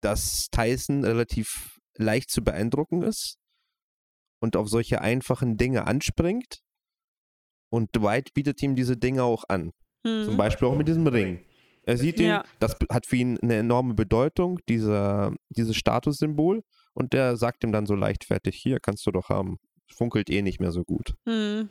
[0.00, 3.36] dass Tyson relativ leicht zu beeindrucken ist
[4.40, 6.58] und auf solche einfachen Dinge anspringt.
[7.70, 9.70] Und Dwight bietet ihm diese Dinge auch an.
[10.02, 10.36] Zum Mhm.
[10.36, 11.44] Beispiel auch mit diesem Ring.
[11.84, 12.44] Er sieht ihn, Ja.
[12.60, 16.62] das hat für ihn eine enorme Bedeutung, dieser, dieses Statussymbol.
[16.94, 19.58] Und der sagt ihm dann so leichtfertig, hier kannst du doch haben.
[19.94, 21.14] Funkelt eh nicht mehr so gut.
[21.26, 21.68] Hm.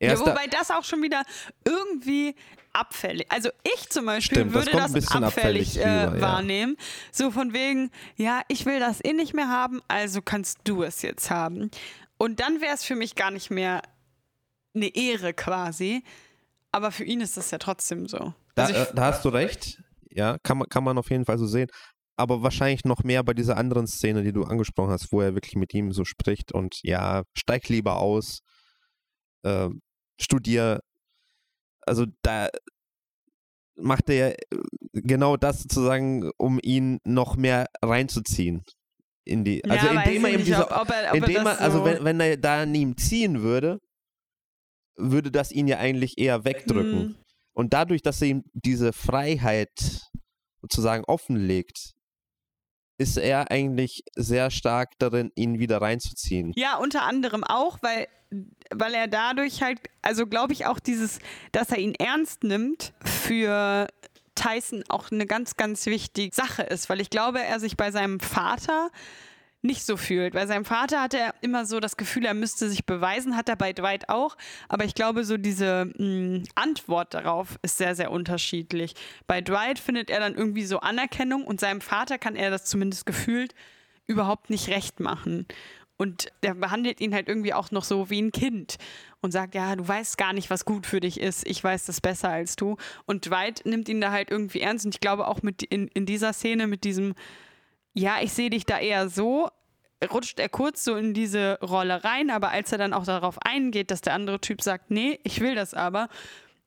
[0.00, 1.22] Ja, wobei das auch schon wieder
[1.64, 2.34] irgendwie
[2.72, 3.26] abfällig.
[3.30, 6.22] Also ich zum Beispiel Stimmt, das würde das, bisschen abfällig, abfällig äh, rüber, ja.
[6.22, 6.76] wahrnehmen.
[7.12, 11.02] So von wegen, ja, ich will das eh nicht mehr haben, also kannst du es
[11.02, 11.70] jetzt haben.
[12.18, 13.82] Und dann wäre es für mich gar nicht mehr
[14.74, 16.02] eine Ehre quasi.
[16.72, 18.34] Aber für ihn ist das ja trotzdem so.
[18.54, 19.82] da, Also ich- äh, da hast du recht.
[20.10, 21.68] Ja, kann man, kann man auf jeden Fall so sehen.
[22.16, 25.54] Aber wahrscheinlich noch mehr bei dieser anderen Szene, die du angesprochen hast, wo er wirklich
[25.56, 28.40] mit ihm so spricht und ja, steig lieber aus,
[29.44, 29.68] äh,
[30.20, 30.80] studier.
[31.86, 32.48] Also da
[33.76, 34.58] macht er äh,
[34.92, 38.62] genau das sozusagen, um ihn noch mehr reinzuziehen.
[39.24, 41.78] In die, also ja, indem er ihm diese, ob, ob er, ob indem er also
[41.78, 43.78] so, wenn, wenn er da an ihm ziehen würde,
[44.96, 47.00] würde das ihn ja eigentlich eher wegdrücken.
[47.00, 47.16] Hm.
[47.54, 50.00] Und dadurch, dass er ihm diese Freiheit
[50.60, 51.92] sozusagen offenlegt,
[52.98, 56.52] ist er eigentlich sehr stark darin, ihn wieder reinzuziehen.
[56.54, 58.06] Ja, unter anderem auch, weil,
[58.70, 61.18] weil er dadurch halt, also glaube ich auch dieses,
[61.50, 63.88] dass er ihn ernst nimmt, für
[64.34, 68.20] Tyson auch eine ganz, ganz wichtige Sache ist, weil ich glaube, er sich bei seinem
[68.20, 68.90] Vater
[69.62, 70.34] nicht so fühlt.
[70.34, 73.56] Bei seinem Vater hatte er immer so das Gefühl, er müsste sich beweisen, hat er
[73.56, 74.36] bei Dwight auch.
[74.68, 78.94] Aber ich glaube, so diese mh, Antwort darauf ist sehr, sehr unterschiedlich.
[79.26, 83.06] Bei Dwight findet er dann irgendwie so Anerkennung und seinem Vater kann er das zumindest
[83.06, 83.54] gefühlt
[84.06, 85.46] überhaupt nicht recht machen.
[85.96, 88.76] Und der behandelt ihn halt irgendwie auch noch so wie ein Kind
[89.20, 91.46] und sagt, ja, du weißt gar nicht, was gut für dich ist.
[91.46, 92.76] Ich weiß das besser als du.
[93.06, 94.84] Und Dwight nimmt ihn da halt irgendwie ernst.
[94.84, 97.14] Und ich glaube auch mit in, in dieser Szene mit diesem,
[97.94, 99.48] ja, ich sehe dich da eher so,
[100.10, 102.30] rutscht er kurz so in diese Rolle rein.
[102.30, 105.54] Aber als er dann auch darauf eingeht, dass der andere Typ sagt, nee, ich will
[105.54, 106.08] das aber,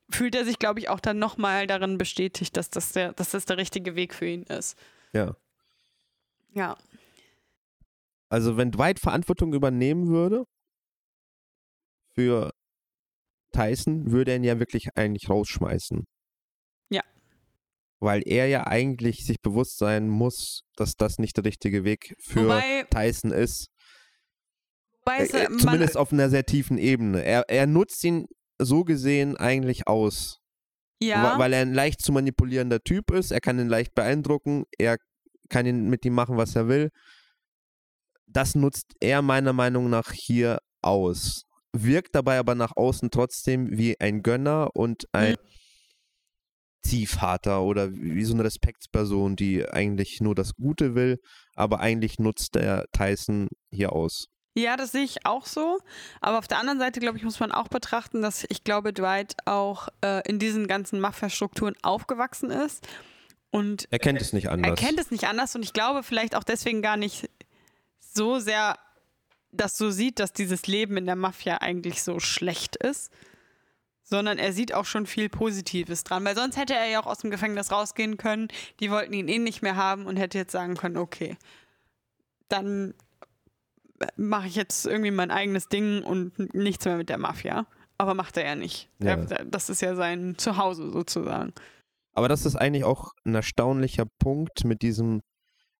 [0.09, 3.45] fühlt er sich, glaube ich, auch dann nochmal darin bestätigt, dass das, der, dass das
[3.45, 4.77] der richtige Weg für ihn ist.
[5.13, 5.35] Ja.
[6.53, 6.77] Ja.
[8.29, 10.45] Also wenn Dwight Verantwortung übernehmen würde
[12.13, 12.51] für
[13.51, 16.05] Tyson, würde er ihn ja wirklich eigentlich rausschmeißen.
[18.05, 22.45] Weil er ja eigentlich sich bewusst sein muss, dass das nicht der richtige Weg für
[22.45, 23.71] Wobei, Tyson ist.
[24.99, 27.23] wobei es, Äh, äh, man, zumindest auf einer sehr tiefen Ebene.
[27.23, 28.27] Er, er nutzt ihn
[28.61, 30.39] so gesehen eigentlich aus.
[31.01, 31.37] ja.
[31.39, 33.31] Weil er ein leicht zu manipulierender Typ ist.
[33.31, 34.65] Er kann ihn leicht beeindrucken.
[34.77, 34.97] Er
[35.49, 36.91] kann ihn mit ihm machen, was er will.
[38.27, 41.45] Das nutzt er meiner Meinung nach hier aus.
[41.73, 45.49] wirkt dabei aber nach außen trotzdem wie ein Gönner und ein mhm.
[46.85, 51.19] Ziehvater oder wie so eine Respektsperson, die eigentlich nur das Gute will,
[51.55, 54.27] aber eigentlich nutzt der Tyson hier aus.
[54.57, 55.79] Ja, das sehe ich auch so.
[56.21, 59.35] Aber auf der anderen Seite, glaube ich, muss man auch betrachten, dass ich glaube, Dwight
[59.45, 62.87] auch äh, in diesen ganzen Mafia-Strukturen aufgewachsen ist.
[63.51, 64.69] Und er kennt es nicht anders.
[64.69, 67.29] Er kennt es nicht anders und ich glaube vielleicht auch deswegen gar nicht
[67.99, 68.77] so sehr
[69.51, 73.11] das so sieht, dass dieses Leben in der Mafia eigentlich so schlecht ist,
[74.05, 77.17] sondern er sieht auch schon viel Positives dran, weil sonst hätte er ja auch aus
[77.17, 78.47] dem Gefängnis rausgehen können.
[78.79, 81.37] Die wollten ihn eh nicht mehr haben und hätte jetzt sagen können, okay,
[82.47, 82.93] dann
[84.15, 87.65] mache ich jetzt irgendwie mein eigenes Ding und nichts mehr mit der Mafia.
[87.97, 88.89] Aber macht er ja nicht.
[88.99, 89.15] Ja.
[89.15, 91.53] Das ist ja sein Zuhause sozusagen.
[92.13, 95.21] Aber das ist eigentlich auch ein erstaunlicher Punkt mit diesem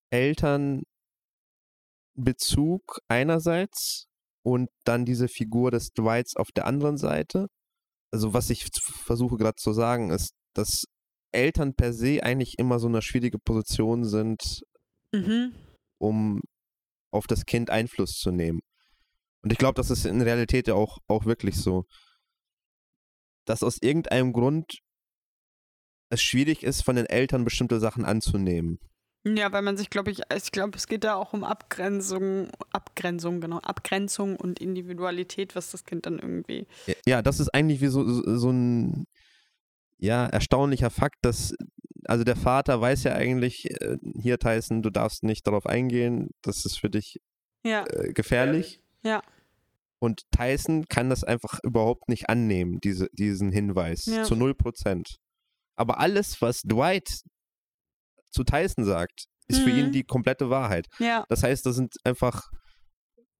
[0.09, 0.83] Eltern
[2.15, 4.07] Bezug einerseits
[4.43, 7.47] und dann diese Figur des Dwights auf der anderen Seite.
[8.11, 8.65] Also was ich
[9.05, 10.85] versuche gerade zu sagen, ist, dass
[11.31, 14.63] Eltern per se eigentlich immer so eine schwierige Position sind,
[15.11, 15.53] mhm.
[15.97, 16.41] um
[17.11, 18.61] auf das Kind Einfluss zu nehmen.
[19.43, 21.85] Und ich glaube, das ist in Realität ja auch, auch wirklich so,
[23.45, 24.79] dass aus irgendeinem Grund
[26.09, 28.79] es schwierig ist, von den Eltern bestimmte Sachen anzunehmen.
[29.27, 33.41] Ja, weil man sich, glaube ich, ich glaube, es geht da auch um Abgrenzung, Abgrenzung,
[33.41, 36.67] genau, Abgrenzung und Individualität, was das Kind dann irgendwie.
[37.07, 38.03] Ja, das ist eigentlich wie so,
[38.37, 39.07] so ein
[39.97, 41.55] ja, erstaunlicher Fakt, dass,
[42.03, 46.63] also der Vater weiß ja eigentlich, äh, hier Tyson, du darfst nicht darauf eingehen, das
[46.65, 47.19] ist für dich
[47.63, 47.83] ja.
[47.87, 48.79] äh, gefährlich.
[49.03, 49.23] Ja.
[49.97, 54.23] Und Tyson kann das einfach überhaupt nicht annehmen, diese, diesen Hinweis, ja.
[54.23, 55.17] zu null Prozent.
[55.75, 57.21] Aber alles, was Dwight
[58.35, 59.63] zu Tyson sagt, ist mhm.
[59.63, 59.91] für ihn mhm.
[59.91, 60.87] die komplette Wahrheit.
[60.99, 61.25] Ja.
[61.29, 62.43] Das heißt, das sind einfach,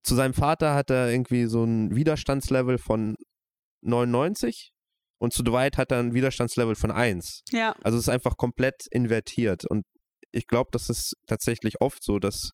[0.03, 3.15] zu seinem Vater hat er irgendwie so ein Widerstandslevel von
[3.81, 4.71] 99
[5.19, 7.41] und zu Dwight hat er ein Widerstandslevel von 1.
[7.51, 7.75] Ja.
[7.84, 9.84] Also es ist einfach komplett invertiert und
[10.31, 12.51] ich glaube, das ist tatsächlich oft so, dass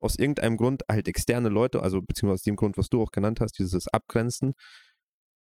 [0.00, 3.40] aus irgendeinem Grund halt externe Leute, also beziehungsweise aus dem Grund, was du auch genannt
[3.40, 4.52] hast, dieses Abgrenzen,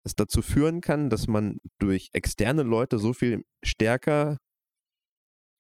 [0.03, 4.37] es dazu führen kann, dass man durch externe Leute so viel stärker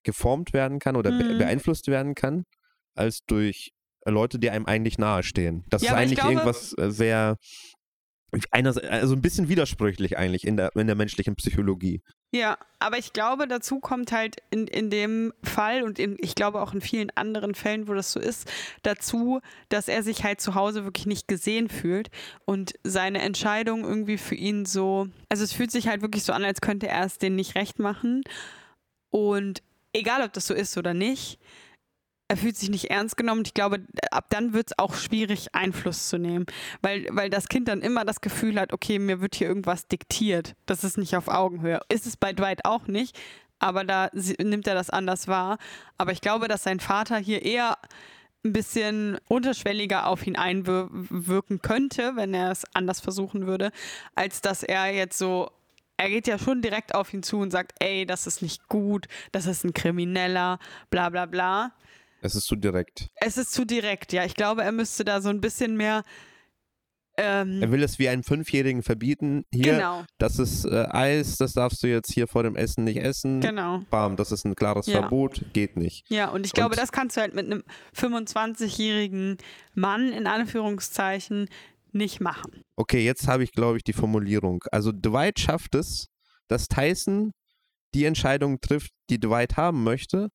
[0.03, 1.37] geformt werden kann oder mhm.
[1.37, 2.45] beeinflusst werden kann,
[2.95, 3.71] als durch
[4.05, 5.63] Leute, die einem eigentlich nahestehen.
[5.69, 7.37] Das ja, ist eigentlich glaube, irgendwas äh, sehr,
[8.51, 12.01] einer, also ein bisschen widersprüchlich eigentlich in der, in der menschlichen Psychologie.
[12.33, 16.61] Ja, aber ich glaube, dazu kommt halt in, in dem Fall und in, ich glaube
[16.61, 18.49] auch in vielen anderen Fällen, wo das so ist,
[18.83, 22.09] dazu, dass er sich halt zu Hause wirklich nicht gesehen fühlt
[22.45, 26.45] und seine Entscheidung irgendwie für ihn so, also es fühlt sich halt wirklich so an,
[26.45, 28.23] als könnte er es denen nicht recht machen.
[29.09, 29.61] Und
[29.93, 31.39] egal ob das so ist oder nicht,
[32.31, 33.43] er fühlt sich nicht ernst genommen.
[33.45, 36.45] Ich glaube, ab dann wird es auch schwierig, Einfluss zu nehmen.
[36.81, 40.55] Weil, weil das Kind dann immer das Gefühl hat, okay, mir wird hier irgendwas diktiert.
[40.65, 41.81] Das ist nicht auf Augenhöhe.
[41.89, 43.19] Ist es bei Dwight auch nicht,
[43.59, 45.57] aber da nimmt er das anders wahr.
[45.97, 47.77] Aber ich glaube, dass sein Vater hier eher
[48.45, 53.71] ein bisschen unterschwelliger auf ihn einwirken könnte, wenn er es anders versuchen würde,
[54.15, 55.51] als dass er jetzt so
[56.01, 59.07] er geht ja schon direkt auf ihn zu und sagt, ey, das ist nicht gut,
[59.31, 60.57] das ist ein Krimineller,
[60.89, 61.73] bla bla bla.
[62.21, 63.09] Es ist zu direkt.
[63.15, 64.25] Es ist zu direkt, ja.
[64.25, 66.03] Ich glaube, er müsste da so ein bisschen mehr.
[67.17, 69.45] Ähm, er will es wie einen Fünfjährigen verbieten.
[69.51, 70.05] Hier, genau.
[70.17, 73.41] das ist äh, Eis, das darfst du jetzt hier vor dem Essen nicht essen.
[73.41, 73.81] Genau.
[73.91, 75.01] Bam, das ist ein klares ja.
[75.01, 76.09] Verbot, geht nicht.
[76.09, 77.63] Ja, und ich glaube, und, das kannst du halt mit einem
[77.95, 79.37] 25-jährigen
[79.75, 81.47] Mann in Anführungszeichen
[81.93, 82.63] nicht machen.
[82.75, 84.63] Okay, jetzt habe ich, glaube ich, die Formulierung.
[84.71, 86.07] Also Dwight schafft es,
[86.47, 87.31] dass Tyson
[87.93, 90.29] die Entscheidung trifft, die Dwight haben möchte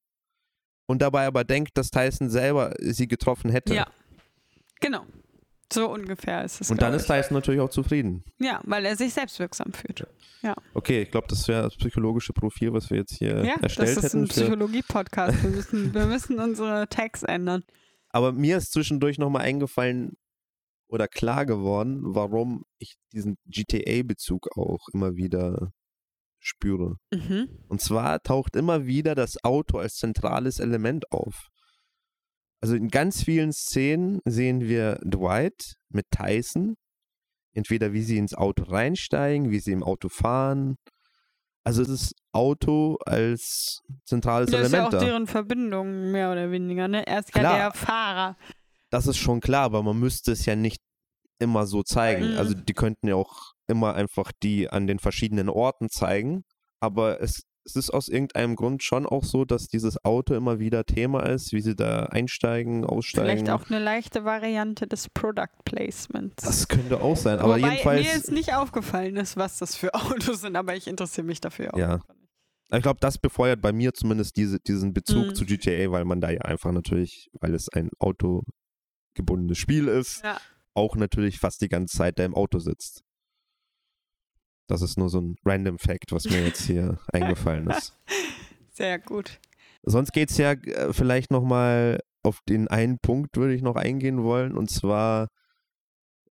[0.87, 3.75] und dabei aber denkt, dass Tyson selber sie getroffen hätte.
[3.75, 3.87] Ja,
[4.81, 5.05] genau.
[5.73, 6.71] So ungefähr ist es.
[6.71, 8.25] Und dann ist Tyson natürlich auch zufrieden.
[8.39, 10.07] Ja, weil er sich selbstwirksam fühlt.
[10.43, 10.55] Ja.
[10.75, 13.97] Okay, ich glaube, das wäre das psychologische Profil, was wir jetzt hier ja, erstellt hätten.
[13.97, 15.43] Ja, das ist ein Psychologie-Podcast.
[15.43, 17.65] Wir müssen, wir müssen unsere Tags ändern.
[18.11, 20.17] Aber mir ist zwischendurch nochmal eingefallen,
[20.89, 25.73] oder klar geworden, warum ich diesen GTA-Bezug auch immer wieder
[26.39, 26.97] spüre.
[27.13, 27.49] Mhm.
[27.69, 31.49] Und zwar taucht immer wieder das Auto als zentrales Element auf.
[32.61, 36.77] Also in ganz vielen Szenen sehen wir Dwight mit Tyson,
[37.53, 40.77] entweder wie sie ins Auto reinsteigen, wie sie im Auto fahren.
[41.65, 44.73] Also das Auto als zentrales das Element.
[44.73, 46.87] Das ist ja auch deren Verbindung, mehr oder weniger.
[46.87, 47.05] Ne?
[47.07, 48.37] Er ist ja der Fahrer.
[48.97, 50.81] Das ist schon klar, aber man müsste es ja nicht
[51.39, 52.33] immer so zeigen.
[52.33, 52.39] Mhm.
[52.39, 56.45] Also die könnten ja auch immer einfach die an den verschiedenen Orten zeigen,
[56.81, 60.85] aber es es ist aus irgendeinem Grund schon auch so, dass dieses Auto immer wieder
[60.85, 63.29] Thema ist, wie sie da einsteigen, aussteigen.
[63.29, 66.45] Vielleicht auch eine leichte Variante des Product Placements.
[66.45, 68.07] Das könnte auch sein, aber Wobei jedenfalls.
[68.07, 71.75] mir jetzt nicht aufgefallen ist, was das für Autos sind, aber ich interessiere mich dafür
[71.75, 71.79] auch.
[71.79, 72.01] Ja.
[72.73, 75.35] Ich glaube, das befeuert bei mir zumindest diese, diesen Bezug Mhm.
[75.35, 77.91] zu GTA, weil man da ja einfach natürlich, weil es ein
[79.17, 80.41] autogebundenes Spiel ist, Ja.
[80.75, 83.03] auch natürlich fast die ganze Zeit da im Auto sitzt.
[84.69, 87.97] Das ist nur so ein random Fact, was mir jetzt hier eingefallen ist.
[88.73, 89.41] Sehr gut.
[89.83, 94.23] Sonst geht es ja äh, vielleicht nochmal auf den einen Punkt, würde ich noch eingehen
[94.25, 94.57] wollen.
[94.57, 95.29] Und zwar,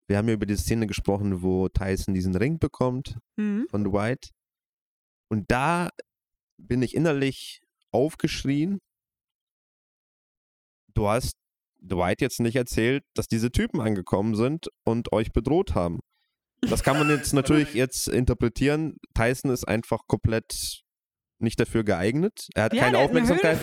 [0.07, 3.67] wir haben ja über die Szene gesprochen, wo Tyson diesen Ring bekommt Mhm.
[3.69, 4.31] von Dwight.
[5.29, 5.91] Und da
[6.59, 8.79] bin ich innerlich aufgeschrien.
[10.95, 11.35] Du hast
[11.83, 16.01] Dwight jetzt nicht erzählt, dass diese Typen angekommen sind und euch bedroht haben.
[16.63, 18.97] Das kann man jetzt natürlich jetzt interpretieren.
[19.15, 20.83] Tyson ist einfach komplett
[21.39, 22.49] nicht dafür geeignet.
[22.55, 23.57] Er hat Ja, keine Aufmerksamkeit.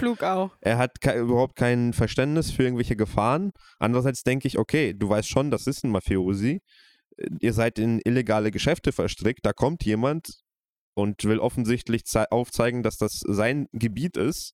[0.61, 3.51] Er hat ke überhaupt kein Verständnis für irgendwelche Gefahren.
[3.77, 6.61] Andererseits denke ich, okay, du weißt schon, das ist ein Mafiosi.
[7.39, 9.45] Ihr seid in illegale Geschäfte verstrickt.
[9.45, 10.39] Da kommt jemand
[10.95, 14.53] und will offensichtlich zei- aufzeigen, dass das sein Gebiet ist.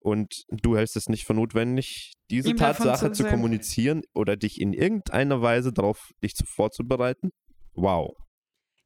[0.00, 4.60] Und du hältst es nicht für notwendig, diese Ihm Tatsache zu zu kommunizieren oder dich
[4.60, 7.30] in irgendeiner Weise darauf dich zu vorzubereiten.
[7.74, 8.16] Wow.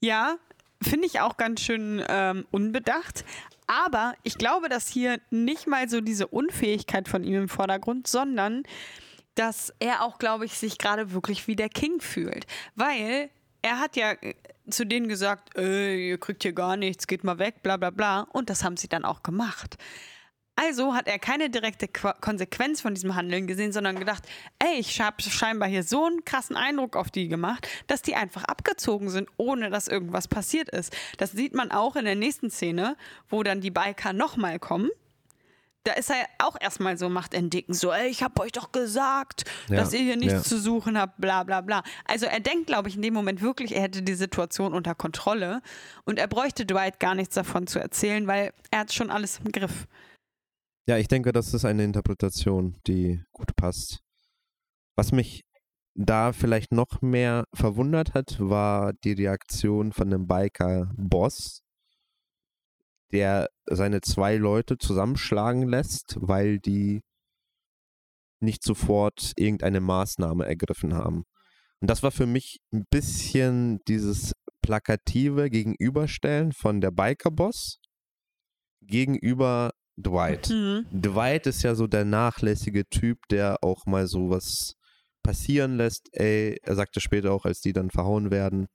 [0.00, 0.38] Ja,
[0.82, 3.24] finde ich auch ganz schön ähm, unbedacht.
[3.66, 8.64] Aber ich glaube, dass hier nicht mal so diese Unfähigkeit von ihm im Vordergrund, sondern
[9.34, 12.46] dass er auch, glaube ich, sich gerade wirklich wie der King fühlt.
[12.74, 13.30] Weil
[13.62, 14.34] er hat ja äh,
[14.68, 18.22] zu denen gesagt, ey, ihr kriegt hier gar nichts, geht mal weg, bla bla bla.
[18.32, 19.76] Und das haben sie dann auch gemacht.
[20.62, 24.24] Also hat er keine direkte Qua Konsequenz von diesem Handeln gesehen, sondern gedacht,
[24.58, 28.44] ey, ich habe scheinbar hier so einen krassen Eindruck auf die gemacht, dass die einfach
[28.44, 30.94] abgezogen sind, ohne dass irgendwas passiert ist.
[31.16, 32.98] Das sieht man auch in der nächsten Szene,
[33.30, 34.90] wo dann die Biker nochmal kommen.
[35.84, 39.44] Da ist er auch erstmal so, macht entdecken, so, ey, ich hab euch doch gesagt,
[39.68, 40.42] Ja, dass ihr hier nichts ja.
[40.42, 41.82] zu suchen habt, bla bla bla.
[42.04, 45.62] Also er denkt, glaube ich, in dem Moment wirklich, er hätte die Situation unter Kontrolle
[46.04, 49.52] und er bräuchte Dwight gar nichts davon zu erzählen, weil er hat schon alles im
[49.52, 49.86] Griff.
[50.90, 54.00] Ja, ich denke, das ist eine Interpretation, die gut passt.
[54.96, 55.44] Was mich
[55.94, 61.62] da vielleicht noch mehr verwundert hat, war die Reaktion von dem Biker-Boss,
[63.12, 67.02] der seine zwei Leute zusammenschlagen lässt, weil die
[68.40, 71.22] nicht sofort irgendeine Maßnahme ergriffen haben.
[71.80, 77.78] Und das war für mich ein bisschen dieses plakative Gegenüberstellen von der Biker-Boss
[78.80, 79.70] gegenüber
[80.02, 80.48] Dwight.
[80.50, 80.86] Mhm.
[80.90, 84.74] Dwight ist ja so der nachlässige Typ, der auch mal sowas
[85.22, 86.08] passieren lässt.
[86.12, 88.66] Ey, er sagte später auch, als die dann verhauen werden.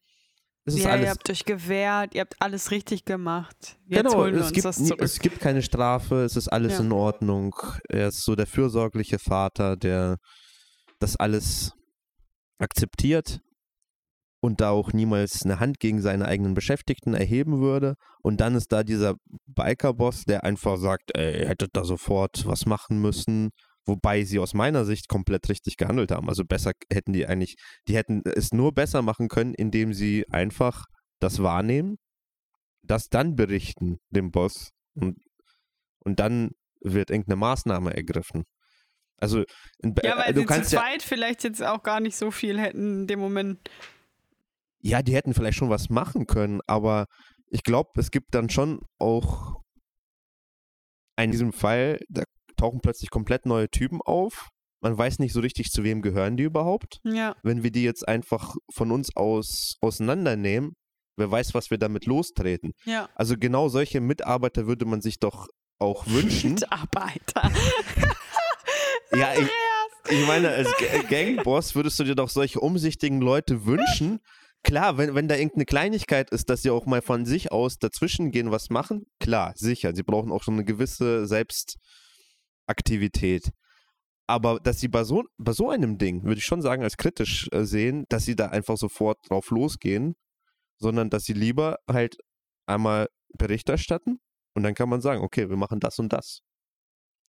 [0.68, 1.10] Es ist Ja, ihr alles.
[1.12, 3.78] habt euch gewehrt, ihr habt alles richtig gemacht.
[3.88, 5.02] Jetzt Genau, holen wir es uns gibt, das zurück.
[5.02, 6.80] es gibt keine Strafe, es ist alles Ja.
[6.80, 7.56] in Ordnung.
[7.88, 10.18] Er ist so der fürsorgliche Vater, der
[11.00, 11.74] das alles
[12.58, 13.42] akzeptiert
[14.42, 17.96] und da auch niemals eine Hand gegen seine eigenen Beschäftigten erheben würde.
[18.22, 19.16] Und dann ist da dieser
[19.48, 23.50] Biker-Boss, der einfach sagt, ey, hättet da sofort was machen müssen.
[23.88, 26.28] Wobei sie aus meiner Sicht komplett richtig gehandelt haben.
[26.28, 27.56] Also besser hätten die eigentlich,
[27.88, 30.86] die hätten es nur besser machen können, indem sie einfach
[31.20, 31.98] das wahrnehmen,
[32.82, 35.18] das dann berichten dem Boss und,
[36.00, 38.44] und dann wird irgendeine Maßnahme ergriffen.
[39.18, 39.44] Also
[39.80, 42.32] in, ja, weil du sie zu kannst ja, zweit vielleicht jetzt auch gar nicht so
[42.32, 43.70] viel hätten in dem Moment.
[44.82, 47.06] Ja, die hätten vielleicht schon was machen können, aber
[47.50, 49.62] ich glaube, es gibt dann schon auch
[51.18, 52.24] in diesem Fall, da
[52.58, 54.50] tauchen plötzlich komplett neue Typen auf.
[54.82, 57.00] Man weiß nicht so richtig, zu wem gehören die überhaupt.
[57.04, 57.36] Ja.
[57.44, 60.74] Wenn wir die jetzt einfach von uns aus auseinandernehmen,
[61.18, 62.72] wer weiß, was wir damit lostreten.
[62.84, 63.10] Ja.
[63.16, 65.48] Also genau solche Mitarbeiter würde man sich doch
[65.80, 66.52] auch wünschen.
[66.56, 67.52] Mitarbeiter.
[69.14, 69.50] ja, ich,
[70.12, 74.20] ich meine, als Ga- Gangboss würdest du dir doch solche umsichtigen Leute wünschen.
[74.66, 78.32] Klar, wenn, wenn da irgendeine Kleinigkeit ist, dass sie auch mal von sich aus dazwischen
[78.32, 79.94] gehen, was machen, klar, sicher.
[79.96, 83.52] Sie brauchen auch schon eine gewisse Selbstaktivität.
[84.28, 87.48] Aber dass sie bei so, bei so einem Ding, würde ich schon sagen, als kritisch
[87.52, 90.16] äh, sehen, dass sie da einfach sofort drauf losgehen,
[90.80, 92.18] sondern dass sie lieber halt
[92.66, 94.20] einmal Bericht erstatten
[94.56, 96.40] und dann kann man sagen, okay, wir machen das und das.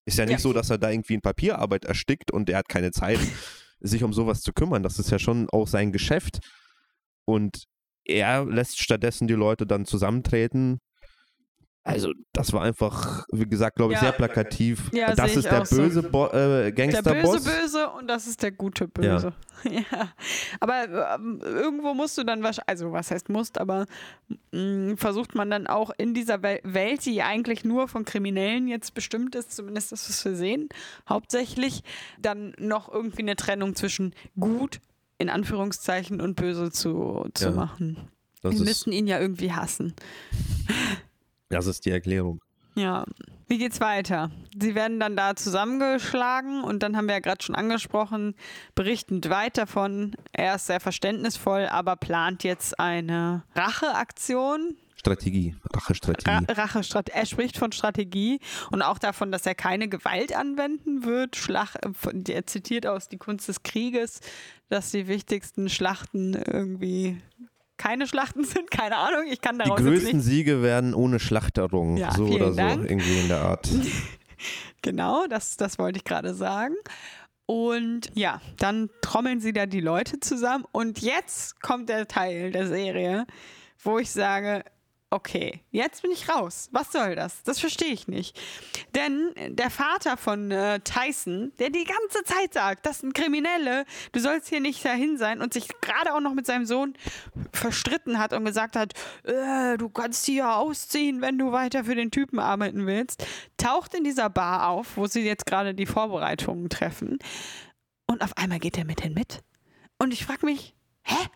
[0.04, 0.38] Ist ja nicht Ja.
[0.40, 3.18] so, dass er da irgendwie in Papierarbeit erstickt und er hat keine Zeit,
[3.80, 4.82] sich um sowas zu kümmern.
[4.82, 6.40] Das ist ja schon auch sein Geschäft.
[7.24, 7.64] Und
[8.04, 10.78] er lässt stattdessen die Leute dann zusammentreten.
[11.84, 14.04] Also, das war einfach, wie gesagt, glaube ich, Ja.
[14.06, 14.88] sehr plakativ.
[14.92, 15.76] Ja, das sehe ist ich der auch so.
[15.78, 17.42] böse Bo äh, Der Gangsterboss.
[17.44, 19.32] böse Böse und das ist der gute Böse.
[19.68, 20.12] Ja.
[20.60, 23.86] Aber ähm, irgendwo musst du dann wahrscheinlich, also was heißt musst, aber
[24.52, 28.94] mh, versucht man dann auch in dieser Wel Welt, die eigentlich nur von Kriminellen jetzt
[28.94, 30.68] bestimmt ist, zumindest das, was wir sehen,
[31.08, 31.82] hauptsächlich,
[32.20, 34.80] dann noch irgendwie eine Trennung zwischen gut,
[35.22, 37.50] in Anführungszeichen, und böse zu, zu Ja.
[37.52, 37.96] machen.
[38.42, 39.94] Wir müssen ihn ja irgendwie hassen.
[41.48, 42.40] das ist die Erklärung.
[42.74, 43.04] Ja.
[43.48, 44.30] Wie geht's weiter?
[44.58, 48.34] Sie werden dann da zusammengeschlagen und dann haben wir ja gerade schon angesprochen,
[48.74, 50.14] berichten Dwight davon.
[50.32, 54.74] Er ist sehr verständnisvoll, aber plant jetzt eine Racheaktion.
[55.02, 56.52] Strategie, Ra Rachestrategie.
[56.52, 58.38] Rachestrat er spricht von Strategie
[58.70, 61.34] und auch davon, dass er keine Gewalt anwenden wird.
[61.34, 61.74] Schlach
[62.28, 64.20] er zitiert aus Die Kunst des Krieges,
[64.68, 67.20] dass die wichtigsten Schlachten irgendwie
[67.78, 68.70] keine Schlachten sind.
[68.70, 71.96] Keine Ahnung, ich kann Die daraus jetzt größten nicht Siege werden ohne Schlachterung.
[71.96, 72.88] Ja, so oder so, Dank.
[72.88, 73.68] irgendwie in der Art.
[74.84, 76.74] Genau, das, das wollte ich gerade sagen.
[77.46, 80.64] Und ja, dann trommeln sie da die Leute zusammen.
[80.72, 83.24] Und jetzt kommt der Teil der Serie,
[83.84, 84.64] wo ich sage,
[85.12, 86.68] okay, jetzt bin ich raus.
[86.72, 87.42] Was soll das?
[87.42, 88.40] Das verstehe ich nicht.
[88.94, 94.20] Denn der Vater von äh, Tyson, der die ganze Zeit sagt, das sind Kriminelle, du
[94.20, 96.94] sollst hier nicht dahin sein und sich gerade auch noch mit seinem Sohn
[97.52, 98.94] verstritten hat und gesagt hat,
[99.24, 103.26] äh, du kannst hier ausziehen, wenn du weiter für den Typen arbeiten willst,
[103.58, 107.18] taucht in dieser Bar auf, wo sie jetzt gerade die Vorbereitungen treffen.
[108.06, 109.42] Und auf einmal geht er mit hin mit.
[109.98, 111.28] Und ich frage mich, hä?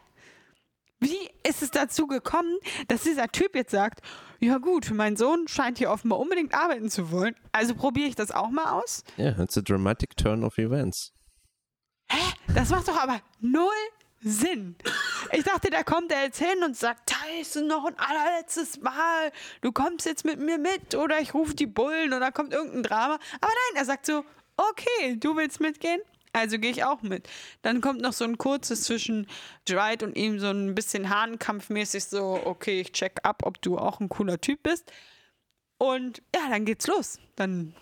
[0.99, 2.57] Wie ist es dazu gekommen,
[2.89, 4.01] dass dieser Typ jetzt sagt,
[4.41, 8.31] ja gut, mein Sohn scheint hier offenbar unbedingt arbeiten zu wollen, also probiere ich das
[8.31, 9.05] auch mal aus?
[9.17, 11.13] Ja, yeah, it's a dramatic turn of events.
[12.55, 13.69] Das macht doch aber null
[14.21, 14.77] Sinn.
[15.33, 19.31] Ich dachte, da kommt er jetzt hin und sagt, Tyson, noch ein allerletztes Mal,
[19.61, 23.19] du kommst jetzt mit mir mit oder ich rufe die Bullen oder kommt irgendein Drama.
[23.41, 24.25] Aber nein, er sagt so,
[24.57, 26.01] okay, du willst mitgehen?
[26.37, 27.31] Also gehe ich auch mit.
[27.63, 29.27] Dann kommt noch so ein kurzes zwischen
[29.67, 34.01] Dwight und ihm, so ein bisschen Hahnkampfmäßig so, okay, ich check ab, ob du auch
[34.01, 34.93] ein cooler Typ bist.
[35.79, 37.19] Und ja, dann geht's los.
[37.37, 37.75] Dann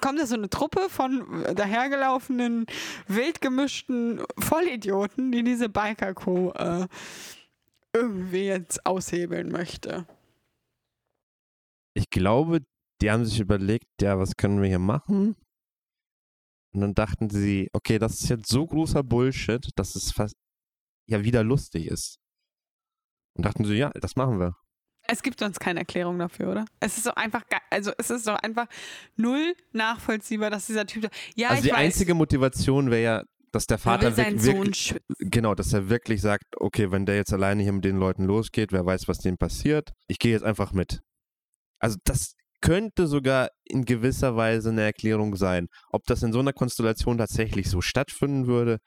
[0.00, 2.66] kommt da so eine Truppe von dahergelaufenen,
[3.08, 6.86] wild gemischten Vollidioten, die diese Biker-Co äh,
[7.92, 10.06] irgendwie jetzt aushebeln möchte.
[11.94, 12.60] Ich glaube,
[13.02, 15.34] die haben sich überlegt, ja, was können wir hier machen?
[16.74, 20.34] Und dann dachten sie, okay, das ist jetzt so großer Bullshit, dass es fast
[21.08, 22.18] ja wieder lustig ist.
[23.36, 24.56] Und dachten sie, ja, das machen wir.
[25.06, 26.64] Es gibt sonst keine Erklärung dafür, oder?
[26.80, 28.66] Es ist doch einfach, also es ist doch einfach
[29.16, 33.66] null nachvollziehbar, dass dieser Typ, da- ja, also die weiß, einzige Motivation wäre ja, dass
[33.66, 35.04] der er Vater wirklich, schützen.
[35.18, 38.72] genau, dass er wirklich sagt, okay, wenn der jetzt alleine hier mit den Leuten losgeht,
[38.72, 39.92] wer weiß, was dem passiert.
[40.08, 41.02] Ich gehe jetzt einfach mit.
[41.78, 42.34] Also das
[42.64, 45.66] könnte sogar in gewisser Weise eine Erklärung sein.
[45.90, 48.78] Ob das in so einer Konstellation tatsächlich so stattfinden würde,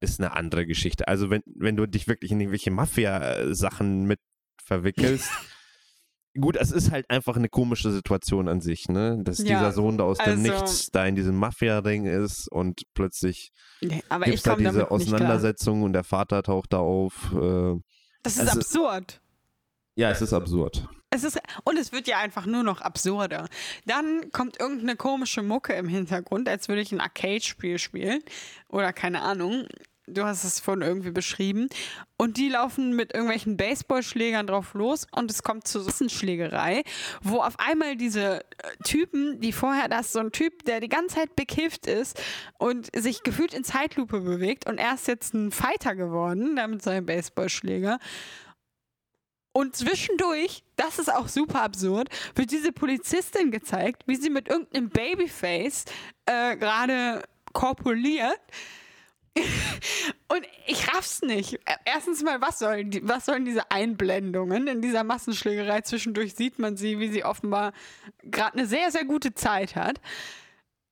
[0.00, 1.06] ist eine andere Geschichte.
[1.06, 4.18] Also wenn, wenn du dich wirklich in irgendwelche Mafia-Sachen mit
[4.64, 5.30] verwickelst.
[6.40, 9.18] Gut, es ist halt einfach eine komische Situation an sich, ne?
[9.22, 12.82] Dass Ja, dieser Sohn da aus dem also- Nichts da in diesem Mafia-Ring ist und
[12.94, 13.50] plötzlich
[13.80, 14.90] Nee, gibt es da diese.
[14.90, 17.32] Auseinandersetzung und der Vater taucht da auf.
[17.32, 17.74] Äh,
[18.22, 19.20] Das ist Also- absurd.
[19.96, 20.88] ja, es ist absurd.
[21.12, 23.48] Es ist, und es wird ja einfach nur noch absurder.
[23.84, 28.22] Dann kommt irgendeine komische Mucke im Hintergrund, als würde ich ein Arcade-Spiel spielen.
[28.68, 29.66] Oder keine Ahnung.
[30.06, 31.68] Du hast es vorhin irgendwie beschrieben.
[32.16, 36.84] Und die laufen mit irgendwelchen Baseballschlägern drauf los und es kommt zur Schlägerei,
[37.22, 38.44] wo auf einmal diese äh,
[38.84, 42.20] Typen, die vorher, da ist so ein Typ, der die ganze Zeit bekifft ist
[42.58, 46.82] und sich gefühlt in Zeitlupe bewegt und er ist jetzt ein Fighter geworden, da mit
[46.82, 47.98] seinem Baseballschläger.
[49.52, 54.90] Und zwischendurch, das ist auch super absurd, wird diese Polizistin gezeigt, wie sie mit irgendeinem
[54.90, 55.86] Babyface
[56.26, 57.22] äh, gerade
[57.52, 58.38] korpuliert.
[60.28, 61.54] Und ich raff's nicht.
[61.66, 64.66] Ä- Erstens mal, was sollen, die, was sollen diese Einblendungen?
[64.68, 67.72] In dieser Massenschlägerei zwischendurch sieht man sie, wie sie offenbar
[68.22, 70.00] gerade eine sehr, sehr gute Zeit hat.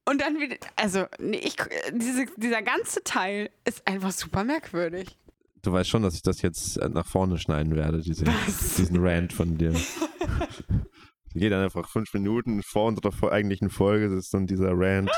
[0.05, 1.57] Und dann wieder, also, nee, ich,
[1.93, 5.17] diese, dieser ganze Teil ist einfach super merkwürdig.
[5.63, 9.33] Du weißt schon, dass ich das jetzt äh, nach vorne schneiden werde, diese, diesen Rant
[9.33, 9.75] von dir.
[11.35, 15.11] Geht dann einfach fünf Minuten vor unserer eigentlichen Folge, das ist dann dieser Rant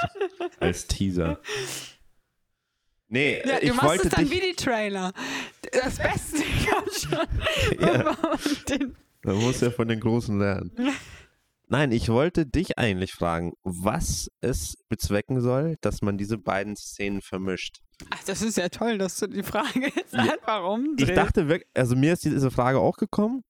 [0.59, 1.41] als Teaser.
[3.09, 5.13] Nee, Ja, ich du machst es dann wie die Trailer.
[5.73, 6.39] Das Beste
[6.69, 7.81] kommt schon.
[7.81, 8.17] Ja.
[9.25, 10.71] Man muss ja von den Großen lernen.
[11.67, 17.21] Nein, ich wollte dich eigentlich fragen, was es bezwecken soll, dass man diese beiden Szenen
[17.21, 17.81] vermischt.
[18.11, 20.21] Ach, das ist ja toll, dass du die Frage jetzt Ja.
[20.23, 21.17] einfach Ich umdrehst.
[21.17, 23.43] dachte wirklich, also mir ist diese Frage auch gekommen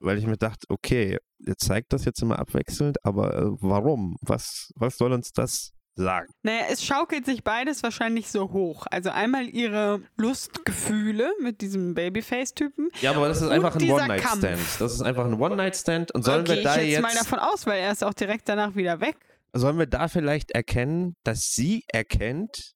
[0.00, 4.16] weil ich mir dachte, okay, ihr zeigt das jetzt immer abwechselnd, aber äh, warum?
[4.20, 6.28] Was, was soll uns das sagen?
[6.42, 8.86] Naja, es schaukelt sich beides wahrscheinlich so hoch.
[8.90, 12.90] Also einmal ihre Lustgefühle mit diesem Babyface-Typen.
[13.00, 14.58] Ja, aber das ist einfach ein One-Night-Stand.
[14.78, 16.14] Das ist einfach ein One-Night-Stand.
[16.14, 18.14] Und sollen okay, wir da ich jetzt, jetzt mal davon aus, weil er ist auch
[18.14, 19.16] direkt danach wieder weg.
[19.52, 22.74] Sollen wir da vielleicht erkennen, dass sie erkennt,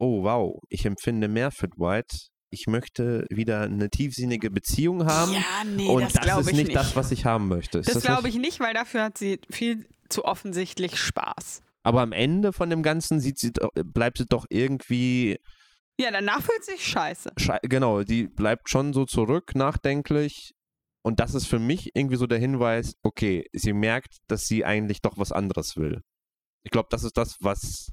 [0.00, 2.28] oh wow, ich empfinde mehr für Dwight.
[2.52, 5.32] Ich möchte wieder eine tiefsinnige Beziehung haben.
[5.32, 6.76] Ja, nee, und das, das, ist ich nicht, nicht.
[6.76, 7.78] das, was ich haben möchte.
[7.78, 11.62] Ist das das glaube ich nicht, weil dafür hat sie viel zu offensichtlich Spaß.
[11.84, 13.52] Aber am Ende von dem Ganzen sieht sie,
[13.84, 15.38] bleibt sie doch irgendwie
[16.00, 17.30] Ja, danach fühlt sich scheiße.
[17.38, 20.52] Schei- genau, die bleibt schon so zurück, nachdenklich.
[21.02, 25.00] Und das ist für mich irgendwie so der Hinweis, okay, sie merkt, dass sie eigentlich
[25.00, 26.00] doch was anderes will.
[26.64, 27.92] Ich glaube, das ist das, was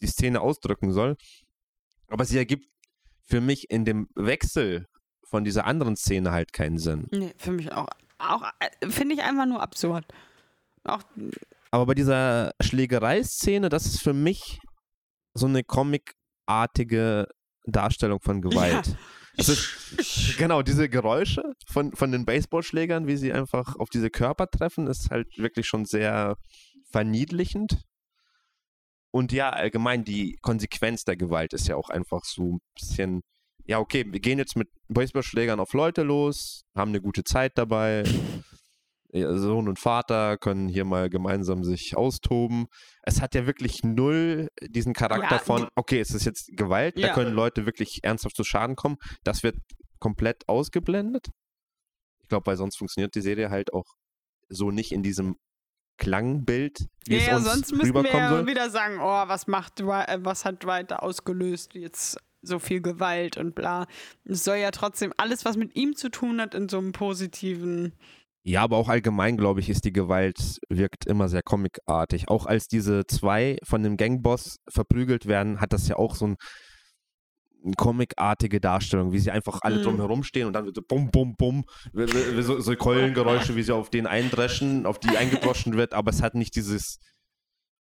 [0.00, 1.16] die Szene ausdrücken soll.
[2.08, 2.66] Aber sie ergibt
[3.24, 4.86] für mich in dem Wechsel
[5.24, 7.06] von dieser anderen Szene halt keinen Sinn.
[7.12, 7.86] Nee, für mich auch.
[8.18, 10.04] Auch äh, finde ich einfach nur absurd.
[10.84, 11.02] Auch,
[11.70, 14.58] Aber bei dieser Schlägerei-Szene, das ist für mich
[15.34, 17.28] so eine comicartige
[17.64, 18.96] Darstellung von Gewalt.
[19.36, 24.48] Es ist, genau, diese Geräusche von, von den Baseballschlägern, wie sie einfach auf diese Körper
[24.48, 26.36] treffen, ist halt wirklich schon sehr
[26.90, 27.84] verniedlichend.
[29.12, 33.22] Und ja, allgemein die Konsequenz der Gewalt ist ja auch einfach so ein bisschen,
[33.66, 38.04] ja, okay, wir gehen jetzt mit Baseballschlägern auf Leute los, haben eine gute Zeit dabei.
[39.12, 42.66] Sohn und Vater können hier mal gemeinsam sich austoben.
[43.02, 47.08] Es hat ja wirklich null diesen Charakter Ja, von, okay, es ist jetzt Gewalt, da
[47.08, 47.14] Ja.
[47.14, 48.98] können Leute wirklich ernsthaft zu Schaden kommen.
[49.24, 49.56] Das wird
[49.98, 51.30] komplett ausgeblendet.
[52.22, 53.86] Ich glaube, weil sonst funktioniert die Serie halt auch
[54.48, 55.36] so nicht in diesem
[56.00, 58.46] Klangbild, wie ja, es ja, uns sonst müssten wir rüberkommen ja soll.
[58.46, 61.74] wieder sagen, oh, was macht äh, was hat Dwight da ausgelöst?
[61.74, 63.86] Jetzt so viel Gewalt und bla.
[64.24, 67.92] Es soll ja trotzdem alles, was mit ihm zu tun hat, in so einem positiven.
[68.42, 72.28] Ja, aber auch allgemein, glaube ich, ist die Gewalt, wirkt immer sehr comicartig.
[72.28, 76.36] Auch als diese zwei von dem Gangboss verprügelt werden, hat das ja auch so ein,
[77.76, 79.82] comicartige Darstellung, wie sie einfach alle Mhm.
[79.82, 83.90] drumherum stehen und dann wird so bum, bum, bum, so, so Keulengeräusche, wie sie auf
[83.90, 86.98] den eindreschen, auf die eingedroschen wird, aber es hat nicht dieses,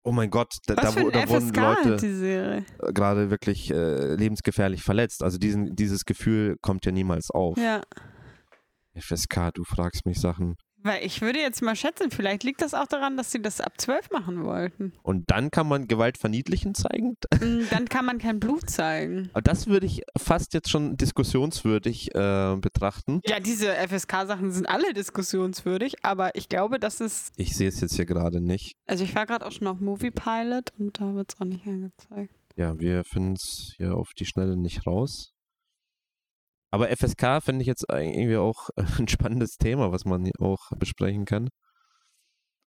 [0.02, 5.22] oh mein Gott, da, da, da wurden Leute äh, gerade wirklich äh, lebensgefährlich verletzt.
[5.22, 7.58] Also diesen, dieses Gefühl kommt ja niemals auf.
[7.58, 7.82] Ja.
[8.98, 10.56] FSK, du fragst mich Sachen.
[10.86, 13.72] Weil ich würde jetzt mal schätzen, vielleicht liegt das auch daran, dass sie das ab
[13.78, 14.92] 12 machen wollten.
[15.02, 17.16] Und dann kann man Gewalt verniedlichen zeigen?
[17.40, 19.28] Mm, Dann kann man kein Blut zeigen.
[19.32, 23.20] Aber Das würde ich fast jetzt schon diskussionswürdig äh, betrachten.
[23.26, 27.32] Ja, diese FSK-Sachen sind alle diskussionswürdig, aber ich glaube, das ist.
[27.36, 28.76] Ich sehe es jetzt hier gerade nicht.
[28.86, 31.66] Also, ich war gerade auch schon auf Movie Pilot und da wird es auch nicht
[31.66, 32.34] angezeigt.
[32.56, 35.34] Ja, wir finden es hier auf die Schnelle nicht raus.
[36.76, 38.68] Aber FSK finde ich jetzt irgendwie auch
[38.98, 41.48] ein spannendes Thema, was man auch besprechen kann.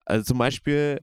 [0.06, 1.02] Also zum Beispiel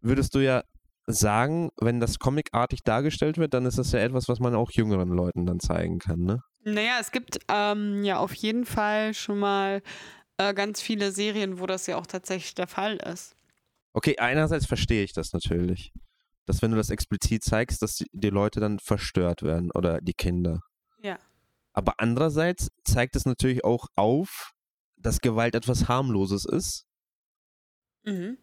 [0.00, 0.64] würdest du ja
[1.06, 5.10] sagen, wenn das comicartig dargestellt wird, dann ist das ja etwas, was man auch jüngeren
[5.10, 6.42] Leuten dann zeigen kann, ne?
[6.64, 9.80] Naja, es gibt ähm, ja auf jeden Fall schon mal
[10.36, 13.36] äh, ganz viele Serien, wo das ja auch tatsächlich der Fall ist.
[13.92, 15.92] Okay, einerseits verstehe ich das natürlich.
[16.44, 20.14] Dass wenn du das explizit zeigst, dass die, die Leute dann verstört werden oder die
[20.14, 20.58] Kinder.
[21.80, 24.52] Aber andererseits zeigt es natürlich auch auf,
[24.98, 26.84] dass Gewalt etwas harmloses ist,
[28.04, 28.36] Mhm.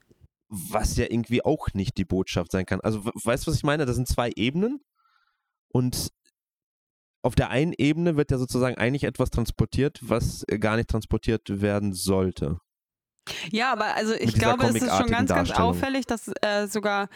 [0.48, 2.82] was ja irgendwie auch nicht die Botschaft sein kann.
[2.82, 3.86] Also we- weißt du, was ich meine?
[3.86, 4.82] Das sind zwei Ebenen
[5.72, 6.10] und
[7.24, 11.62] auf der einen Ebene wird ja sozusagen eigentlich etwas transportiert, was äh, gar nicht transportiert
[11.62, 12.60] werden sollte.
[13.52, 17.10] Ja, aber also ich glaube, es ist schon ganz, ganz auffällig, dass äh, sogar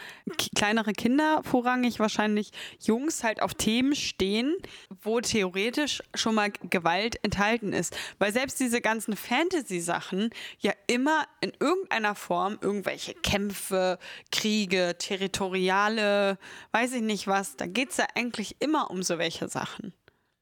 [0.54, 2.50] kleinere Kinder, vorrangig wahrscheinlich
[2.80, 4.54] Jungs, halt auf Themen stehen,
[5.02, 7.96] wo theoretisch schon mal Gewalt enthalten ist.
[8.18, 13.98] Weil selbst diese ganzen Fantasy-Sachen ja immer in irgendeiner Form irgendwelche Kämpfe,
[14.30, 16.38] Kriege, territoriale,
[16.72, 19.92] weiß ich nicht was, da geht es ja eigentlich immer um so welche Sachen.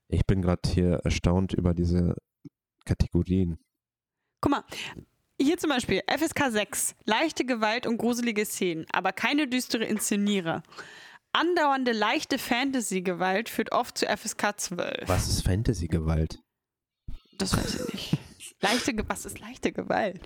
[0.08, 2.16] Ich bin gerade hier erstaunt über diese
[2.84, 3.58] Kategorien.
[4.40, 4.64] Guck mal,
[5.40, 10.62] hier zum Beispiel FSK 6, leichte Gewalt und gruselige Szenen, aber keine düstere Inszenierung.
[11.32, 15.08] Andauernde leichte Fantasy-Gewalt führt oft zu FSK 12.
[15.08, 16.38] Was ist Fantasy-Gewalt?
[17.38, 18.18] Das weiß ich nicht.
[18.60, 20.20] Leichte, Ge- was ist leichte Gewalt?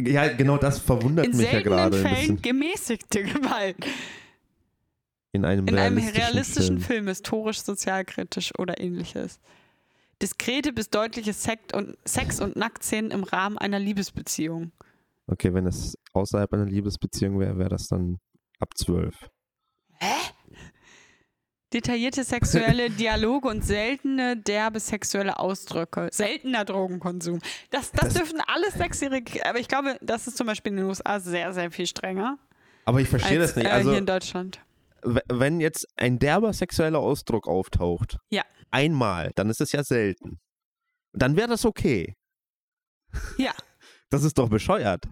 [0.00, 3.76] Ja, genau das verwundert In mich ja gerade ein Fällen gemäßigte Gewalt.
[5.32, 6.80] In einem In einem realistischen, realistischen Film.
[6.80, 9.38] Film, historisch, sozialkritisch oder ähnliches.
[10.22, 14.72] Diskrete bis deutliche Sekt und, Sex- und Nacktszenen im Rahmen einer Liebesbeziehung.
[15.26, 18.18] Okay, wenn es außerhalb einer Liebesbeziehung wäre, wäre das dann
[18.58, 19.28] ab zwölf.
[19.98, 20.14] Hä?
[21.72, 26.08] Detaillierte sexuelle Dialoge und seltene, derbe sexuelle Ausdrücke.
[26.12, 27.40] Seltener Drogenkonsum.
[27.70, 30.86] Das, das, das dürfen alles Sechsjährige, aber ich glaube, das ist zum Beispiel in den
[30.86, 32.38] USA sehr, sehr viel strenger.
[32.84, 33.66] Aber ich verstehe das nicht.
[33.66, 34.60] Also, äh, hier in Deutschland.
[35.02, 38.42] Wenn jetzt ein derber sexueller Ausdruck auftaucht, ja.
[38.70, 40.38] Einmal, dann ist es ja selten.
[41.12, 42.14] Dann wäre das okay.
[43.38, 43.52] Ja.
[44.10, 45.04] Das ist doch bescheuert.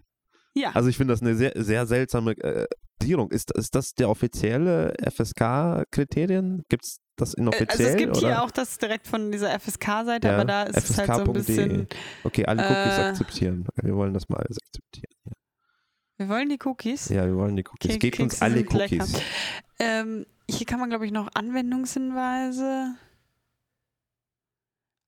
[0.55, 0.71] Ja.
[0.73, 2.67] Also ich finde das eine sehr, sehr seltsame äh,
[3.03, 3.31] Dierung.
[3.31, 6.65] Ist, ist das der offizielle FSK-Kriterien?
[6.69, 7.71] Gibt es das inoffiziell?
[7.71, 8.27] Also es gibt oder?
[8.27, 11.33] hier auch das direkt von dieser FSK-Seite, ja, aber da ist es halt so ein
[11.33, 11.89] bisschen...
[12.23, 13.67] Okay, alle Cookies äh, akzeptieren.
[13.83, 15.13] Wir wollen das mal alles akzeptieren.
[15.25, 15.33] Ja.
[16.17, 17.09] Wir wollen die Cookies?
[17.09, 17.91] Ja, wir wollen die Cookies.
[17.91, 19.21] Okay, Gebt uns alle Cookies.
[19.81, 22.95] Ähm, hier kann man, glaube ich, noch Anwendungshinweise...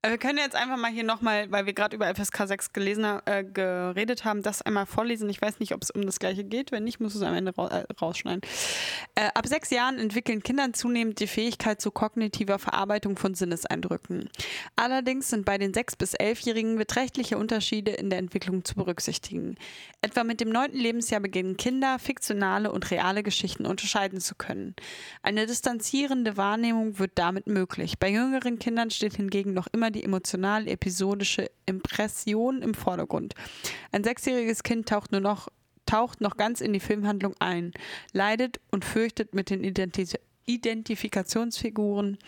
[0.08, 3.42] Wir können jetzt einfach mal hier nochmal, weil wir gerade über FSK 6 gelesen, äh,
[3.42, 5.28] geredet haben, das einmal vorlesen.
[5.30, 6.70] Ich weiß nicht, ob es um das Gleiche geht.
[6.70, 8.40] Wenn nicht, muss es am Ende ra äh, rausschneiden.
[9.16, 14.30] Äh, ab sechs Jahren entwickeln Kinder zunehmend die Fähigkeit zu kognitiver Verarbeitung von Sinneseindrücken.
[14.76, 19.56] Allerdings sind bei den sechs- bis elfjährigen beträchtliche Unterschiede in der Entwicklung zu berücksichtigen.
[20.02, 24.76] Etwa mit dem neunten Lebensjahr beginnen Kinder, fiktionale und reale Geschichten unterscheiden zu können.
[25.22, 27.98] Eine distanzierende Wahrnehmung wird damit möglich.
[27.98, 33.34] Bei jüngeren Kindern steht hingegen noch immer die emotional-episodische Impression im Vordergrund.
[33.92, 35.48] Ein sechsjähriges Kind taucht nur noch
[35.86, 37.72] taucht noch ganz in die Filmhandlung ein,
[38.12, 40.14] leidet und fürchtet mit den Identis
[40.48, 42.18] Identifikationsfiguren.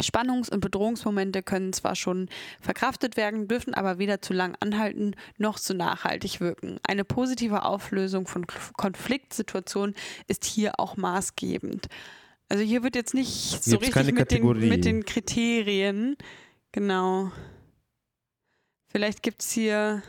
[0.00, 2.28] Spannungs- und Bedrohungsmomente können zwar schon
[2.60, 6.78] verkraftet werden, dürfen aber weder zu lang anhalten noch zu nachhaltig wirken.
[6.86, 9.94] Eine positive Auflösung von Konfliktsituationen
[10.26, 11.86] ist hier auch maßgebend.
[12.48, 16.16] Also hier wird jetzt nicht so richtig mit den, mit den Kriterien
[16.74, 17.30] Genau.
[18.88, 20.02] Vielleicht gibt es hier.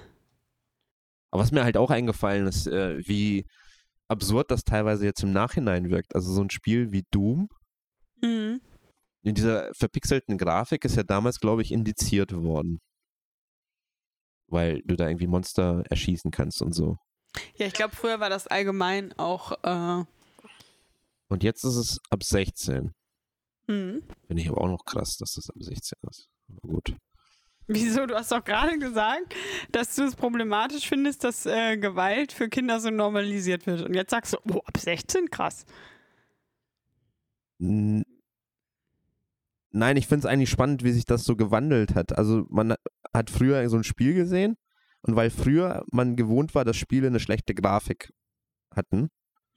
[1.30, 3.46] Aber was mir halt auch eingefallen ist, äh, wie
[4.08, 6.16] absurd das teilweise jetzt im Nachhinein wirkt.
[6.16, 7.50] Also so ein Spiel wie Doom.
[8.20, 8.62] Mhm.
[9.22, 12.80] In dieser verpixelten Grafik ist ja damals, glaube ich, indiziert worden.
[14.48, 16.98] Weil du da irgendwie Monster erschießen kannst und so.
[17.58, 19.52] Ja, ich glaube, früher war das allgemein auch.
[19.62, 20.04] Äh
[21.28, 22.92] und jetzt ist es ab 16.
[23.68, 24.02] Mhm.
[24.26, 26.28] Finde ich aber auch noch krass, dass das ab 16 ist.
[26.62, 26.96] Gut.
[27.68, 28.06] Wieso?
[28.06, 29.34] Du hast doch gerade gesagt,
[29.72, 33.82] dass du es problematisch findest, dass äh, Gewalt für Kinder so normalisiert wird.
[33.82, 35.66] Und jetzt sagst du, oh, ab 16, krass.
[37.58, 38.06] Nein,
[39.98, 42.18] ich finde es eigentlich spannend, wie sich das so gewandelt hat.
[42.18, 42.76] Also man
[43.14, 44.58] hat früher so ein Spiel gesehen
[45.02, 48.14] und weil früher man gewohnt war, dass Spiele eine schlechte Grafik
[48.76, 49.10] hatten,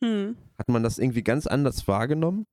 [0.02, 0.36] hm.
[0.58, 2.46] hat man das irgendwie ganz anders wahrgenommen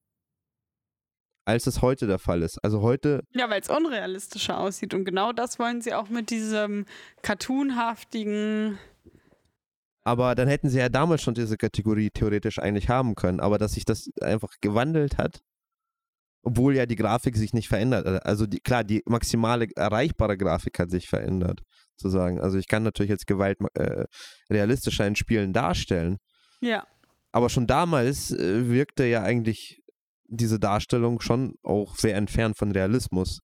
[1.46, 2.58] als es heute der Fall ist.
[2.64, 3.24] Also heute.
[3.34, 4.93] Ja, weil es unrealistischer aussieht.
[4.93, 6.86] Und genau das wollen sie auch mit diesem
[7.22, 8.80] cartoonhaftigen.
[10.04, 13.39] Aber dann hätten sie ja damals schon diese Kategorie theoretisch eigentlich haben können.
[13.39, 15.41] Aber dass sich das einfach gewandelt hat,
[16.43, 18.24] obwohl ja die Grafik sich nicht verändert.
[18.26, 21.62] Also die, klar, die maximale erreichbare Grafik hat sich verändert,
[21.98, 22.39] zu sagen.
[22.39, 24.06] Also ich kann natürlich jetzt Gewalt äh,
[24.50, 26.18] realistischer in Spielen darstellen.
[26.62, 26.86] Ja.
[27.32, 29.82] Aber schon damals äh, wirkte ja eigentlich
[30.28, 33.40] diese Darstellung schon auch sehr entfernt von Realismus.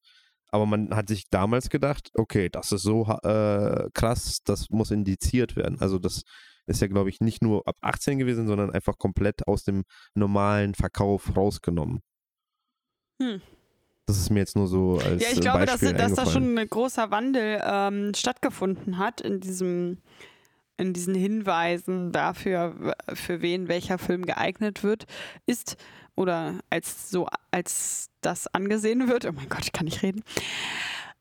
[0.47, 5.55] Aber man hat sich damals gedacht, okay, das ist so äh, krass, das muss indiziert
[5.55, 5.79] werden.
[5.79, 6.23] Also das
[6.67, 10.73] ist ja, glaube ich, nicht nur ab 18 gewesen, sondern einfach komplett aus dem normalen
[10.75, 12.01] Verkauf rausgenommen.
[13.21, 13.41] Hm.
[14.05, 16.57] Das ist mir jetzt nur so als Ja, ich glaube, Beispiel dass, dass da schon
[16.57, 19.99] ein großer Wandel ähm, stattgefunden hat in diesem
[20.77, 25.05] in diesen Hinweisen dafür, für wen welcher Film geeignet wird,
[25.45, 25.77] ist
[26.15, 29.25] oder als so als das angesehen wird.
[29.25, 30.23] Oh mein Gott, ich kann nicht reden.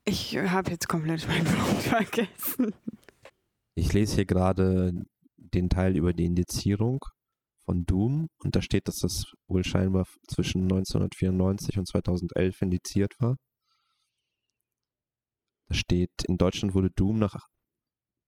[0.05, 2.73] Ich habe jetzt komplett meinen Punkt vergessen.
[3.75, 4.93] Ich lese hier gerade
[5.37, 6.99] den Teil über die Indizierung
[7.65, 13.37] von Doom und da steht, dass das wohl scheinbar zwischen 1994 und 2011 indiziert war.
[15.69, 17.47] Da steht, in Deutschland wurde Doom nach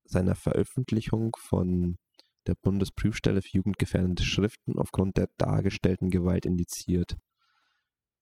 [0.06, 1.98] seiner Veröffentlichung von
[2.48, 7.18] der Bundesprüfstelle für jugendgefährdende Schriften aufgrund der dargestellten Gewalt indiziert.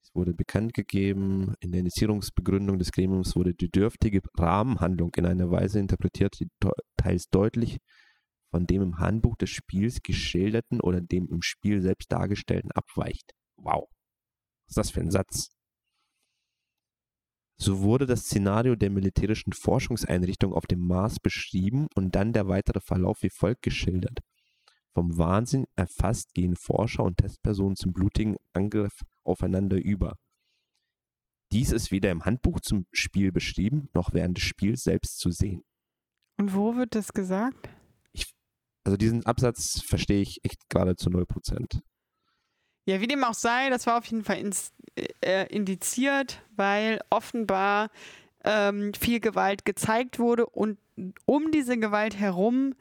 [0.04, 5.52] Es wurde bekannt gegeben, in der Indizierungsbegründung des Gremiums wurde die dürftige Rahmenhandlung in einer
[5.52, 6.48] Weise interpretiert, die
[6.98, 7.80] teils deutlich
[8.50, 13.32] von dem im Handbuch des Spiels geschilderten oder dem im Spiel selbst dargestellten abweicht.
[13.56, 13.88] Wow.
[14.68, 15.50] Was ist das für ein Satz?
[17.64, 22.80] So wurde das Szenario der militärischen Forschungseinrichtung auf dem Mars beschrieben und dann der weitere
[22.80, 24.18] Verlauf wie folgt geschildert.
[24.96, 30.18] Vom Wahnsinn erfasst gehen Forscher und Testpersonen zum blutigen Angriff aufeinander über.
[31.52, 35.62] Dies ist weder im Handbuch zum Spiel beschrieben, noch während des Spiels selbst zu sehen.
[36.40, 37.70] Und wo wird das gesagt?
[38.12, 38.34] Ich,
[38.84, 41.80] also diesen Absatz verstehe ich echt gerade zu 0%.
[42.86, 44.72] Ja, wie dem auch sei, das war auf jeden Fall ins,
[45.22, 47.90] äh, indiziert, weil offenbar
[48.44, 50.78] ähm, viel Gewalt gezeigt wurde und
[51.26, 52.74] um diese Gewalt herum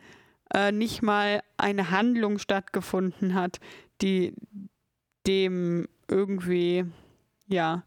[0.55, 3.61] äh, nicht mal eine Handlung stattgefunden hat,
[4.01, 4.35] die
[5.27, 6.87] dem irgendwie,
[7.47, 7.85] ja,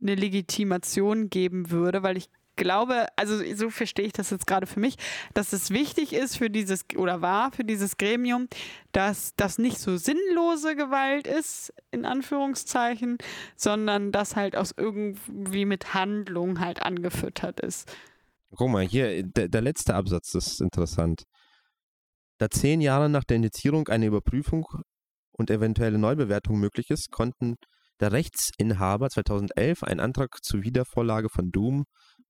[0.00, 2.28] eine Legitimation geben würde, weil ich
[2.58, 4.96] glaube, also so verstehe ich das jetzt gerade für mich,
[5.32, 8.48] dass es wichtig ist für dieses oder war für dieses Gremium,
[8.92, 13.16] dass das nicht so sinnlose Gewalt ist, in Anführungszeichen,
[13.56, 17.90] sondern dass halt aus irgendwie mit Handlung halt angefüttert ist.
[18.54, 21.22] Guck mal, hier, der, der letzte Absatz ist interessant.
[22.38, 24.66] Da zehn Jahre nach der Indizierung eine Überprüfung
[25.32, 27.56] und eventuelle Neubewertung möglich ist, konnten
[28.00, 31.84] der Rechtsinhaber 2011 einen Antrag zur Wiedervorlage von Doom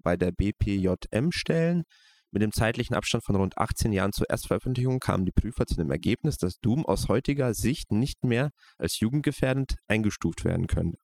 [0.09, 1.83] bei der BPJM stellen.
[2.31, 5.91] Mit dem zeitlichen Abstand von rund 18 Jahren zur Erstveröffentlichung kamen die Prüfer zu dem
[5.91, 8.49] Ergebnis, dass Doom aus heutiger Sicht nicht mehr
[8.79, 10.97] als jugendgefährdend eingestuft werden könnte.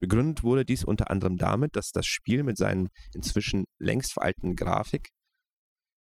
[0.00, 5.10] Begründet wurde dies unter anderem damit, dass das Spiel mit seinen inzwischen längst veralteten Grafik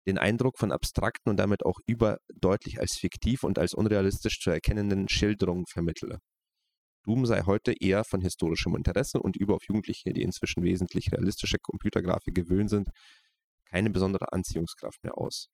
[0.06, 5.10] den Eindruck von abstrakten und damit auch überdeutlich als fiktiv und als unrealistisch zu erkennenden
[5.10, 6.20] Schilderungen vermittle.
[7.04, 11.58] Doom sei heute eher von historischem Interesse und über auf Jugendliche, die inzwischen wesentlich realistische
[11.60, 12.90] Computergrafik gewöhnt sind,
[13.66, 15.50] keine besondere Anziehungskraft mehr aus.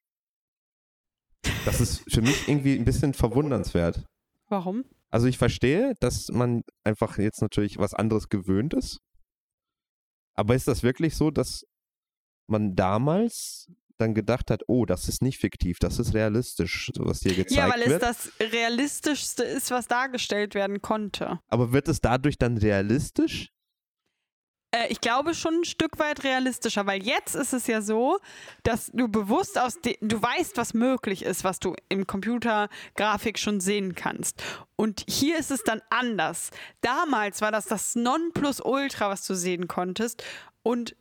[1.66, 4.06] Das ist für mich irgendwie ein bisschen verwundernswert.
[4.50, 4.86] Warum?
[5.10, 9.00] Also ich verstehe, dass man einfach jetzt natürlich was anderes gewöhnt ist.
[10.34, 11.64] Aber ist das wirklich so, dass
[12.48, 17.36] man damals dann gedacht hat, oh, das ist nicht fiktiv, das ist realistisch, was hier
[17.36, 17.60] gezeigt wird.
[17.60, 18.04] Ja, weil es wird.
[18.04, 21.40] das Realistischste ist, was dargestellt werden konnte.
[21.50, 23.52] Aber wird es dadurch dann realistisch?
[24.72, 28.20] Äh, ich glaube schon ein Stück weit realistischer, weil jetzt ist es ja so,
[28.64, 33.96] dass du bewusst aus du weißt, was möglich ist, was du im Computergrafik schon sehen
[33.96, 34.44] kannst.
[34.76, 36.52] Und hier ist es dann anders.
[36.82, 40.24] Damals war das das Nonplusultra, was du sehen konntest.
[40.64, 40.96] Und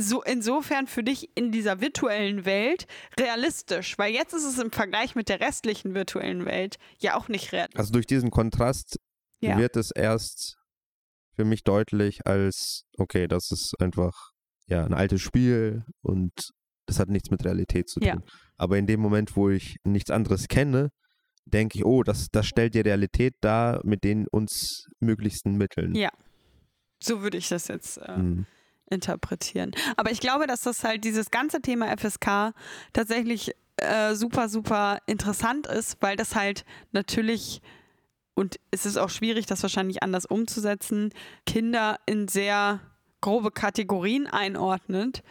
[0.00, 2.86] so insofern für dich in dieser virtuellen Welt
[3.18, 7.52] realistisch, weil jetzt ist es im Vergleich mit der restlichen virtuellen Welt ja auch nicht
[7.52, 7.78] realistisch.
[7.78, 8.98] Also durch diesen Kontrast
[9.40, 9.58] ja.
[9.58, 10.56] wird es erst
[11.34, 14.30] für mich deutlich als, okay, das ist einfach
[14.66, 16.32] ja ein altes Spiel und
[16.86, 18.08] das hat nichts mit Realität zu tun.
[18.08, 18.18] Ja.
[18.56, 20.90] Aber in dem Moment, wo ich nichts anderes kenne,
[21.44, 25.94] denke ich, oh, das, das stellt die Realität dar mit den uns möglichsten Mitteln.
[25.94, 26.10] Ja.
[27.02, 28.46] So würde ich das jetzt äh, mhm
[28.90, 29.72] interpretieren.
[29.96, 32.52] Aber ich glaube, dass das halt dieses ganze Thema FSK
[32.92, 37.62] tatsächlich äh, super, super interessant ist, weil das halt natürlich,
[38.34, 41.12] und es ist auch schwierig, das wahrscheinlich anders umzusetzen,
[41.46, 42.80] Kinder in sehr
[43.20, 45.22] grobe Kategorien einordnet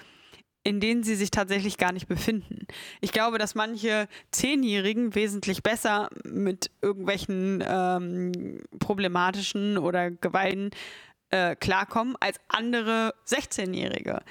[0.64, 2.68] in denen sie sich tatsächlich gar nicht befinden.
[3.02, 10.72] Ich glaube, dass manche Zehnjährigen wesentlich besser mit irgendwelchen ähm, problematischen oder Gewalten
[11.32, 14.22] äh, klarkommen als andere 16-Jährige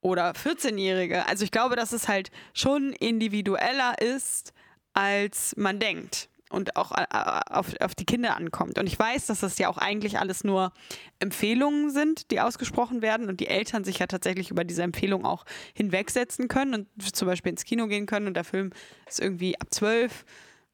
[0.00, 1.26] oder 14-Jährige.
[1.26, 4.52] Also ich glaube, dass es halt schon individueller ist,
[4.92, 8.78] als man denkt und auch äh, auf, auf die Kinder ankommt.
[8.78, 10.72] Und ich weiß, dass das ja auch eigentlich alles nur
[11.20, 15.44] Empfehlungen sind, die ausgesprochen werden und die Eltern sich ja tatsächlich über diese Empfehlung auch
[15.74, 18.72] hinwegsetzen können und zum Beispiel ins Kino gehen können und der Film
[19.06, 20.24] ist irgendwie ab zwölf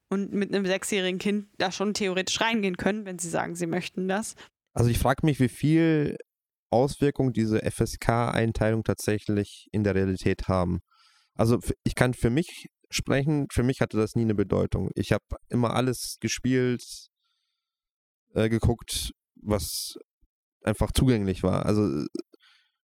[0.09, 4.09] und mit einem sechsjährigen Kind da schon theoretisch reingehen können, wenn sie sagen, sie möchten
[4.09, 4.35] das.
[4.77, 6.19] Also ich frage mich, wie viel
[6.69, 10.81] Auswirkung diese FSK-Einteilung tatsächlich in der Realität haben.
[11.35, 14.91] Also ich kann für mich sprechen, für mich hatte das nie eine Bedeutung.
[14.95, 16.85] Ich habe immer alles gespielt,
[18.35, 19.97] äh, geguckt, was
[20.63, 21.65] einfach zugänglich war.
[21.65, 22.05] Also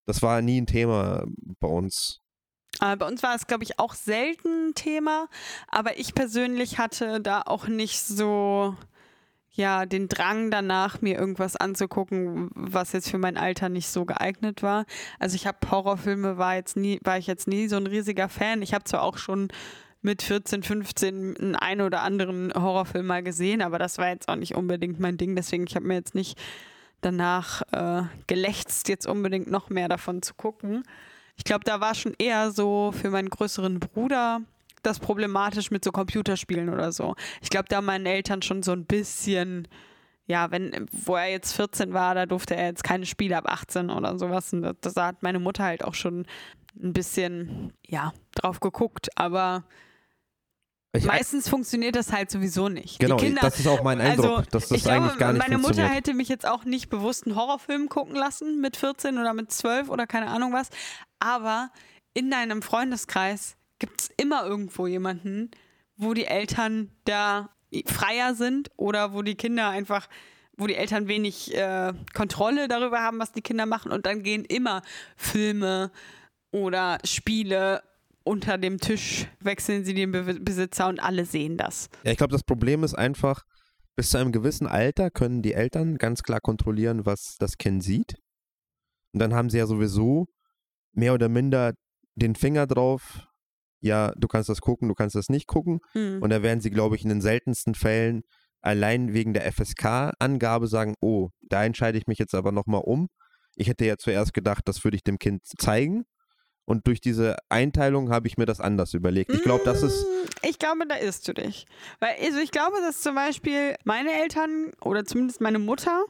[0.07, 1.27] das war nie ein Thema
[1.61, 2.21] bei uns.
[2.79, 5.29] Aber bei uns war es, glaube ich, auch selten ein Thema.
[5.69, 8.79] Aber ich persönlich hatte da auch nicht so
[9.55, 14.63] ja, den Drang danach, mir irgendwas anzugucken, was jetzt für mein Alter nicht so geeignet
[14.63, 14.87] war.
[15.19, 18.63] Also ich habe Horrorfilme, war jetzt nie, war ich jetzt nie so ein riesiger Fan.
[18.63, 19.49] Ich habe zwar auch schon
[20.01, 24.37] mit 14, 15 einen ein oder anderen Horrorfilm mal gesehen, aber das war jetzt auch
[24.37, 25.37] nicht unbedingt mein Ding.
[25.37, 26.39] Deswegen, ich habe mir jetzt nicht
[27.03, 30.83] danach äh, gelächzt, jetzt unbedingt noch mehr davon zu gucken.
[31.37, 34.41] Ich glaube, da war schon eher so für meinen größeren Bruder
[34.83, 37.15] das problematisch mit so Computerspielen oder so.
[37.41, 39.69] Ich glaube, da haben meine Eltern schon so ein bisschen,
[40.27, 43.91] ja, wenn, wo er jetzt 14 war, da durfte er jetzt keine Spiele ab 18
[43.91, 44.53] oder sowas.
[44.53, 46.27] Und das, da hat meine Mutter halt auch schon
[46.81, 49.09] ein bisschen, ja, drauf geguckt.
[49.17, 49.65] Aber
[50.95, 52.99] ich Meistens funktioniert das halt sowieso nicht.
[52.99, 55.43] Genau, Kinder, das ist auch mein Eindruck, also, dass das ich eigentlich glaube, gar nicht
[55.49, 59.33] Meine Mutter hätte mich jetzt auch nicht bewusst einen Horrorfilm gucken lassen mit 14 oder
[59.33, 60.69] mit 12 oder keine Ahnung was.
[61.19, 61.71] Aber
[62.13, 65.51] in deinem Freundeskreis gibt es immer irgendwo jemanden,
[65.97, 67.51] wo die Eltern da
[67.87, 70.09] freier sind oder wo die Kinder einfach
[70.57, 73.91] wo die Eltern wenig äh, Kontrolle darüber haben, was die Kinder machen.
[73.91, 74.83] Und dann gehen immer
[75.17, 75.91] Filme
[76.53, 77.83] oder Spiele
[78.23, 81.89] unter dem Tisch, wechseln sie den Be Besitzer und alle sehen das.
[82.05, 83.43] Ja, ich glaube, das Problem ist einfach,
[83.97, 88.15] bis zu einem gewissen Alter können die Eltern ganz klar kontrollieren, was das Kind sieht.
[89.13, 90.29] Und dann haben sie ja sowieso
[90.93, 91.73] mehr oder minder
[92.15, 93.27] den Finger drauf,
[93.83, 95.81] ja, du kannst das gucken, du kannst das nicht gucken.
[95.95, 96.23] Mhm.
[96.23, 98.23] Und da werden sie, glaube ich, in den seltensten Fällen
[98.63, 103.09] allein wegen der FSK-Angabe sagen, oh, da entscheide ich mich jetzt aber nochmal um.
[103.57, 106.05] Ich hätte ja zuerst gedacht, das würde ich dem Kind zeigen.
[106.65, 109.33] Und durch diese Einteilung habe ich mir das anders überlegt.
[109.33, 110.05] Ich glaube, das ist.
[110.05, 111.67] Mm, ich glaube, da irrst du dich.
[111.99, 116.05] Weil, also ich glaube, dass zum Beispiel meine Eltern oder zumindest meine Mutter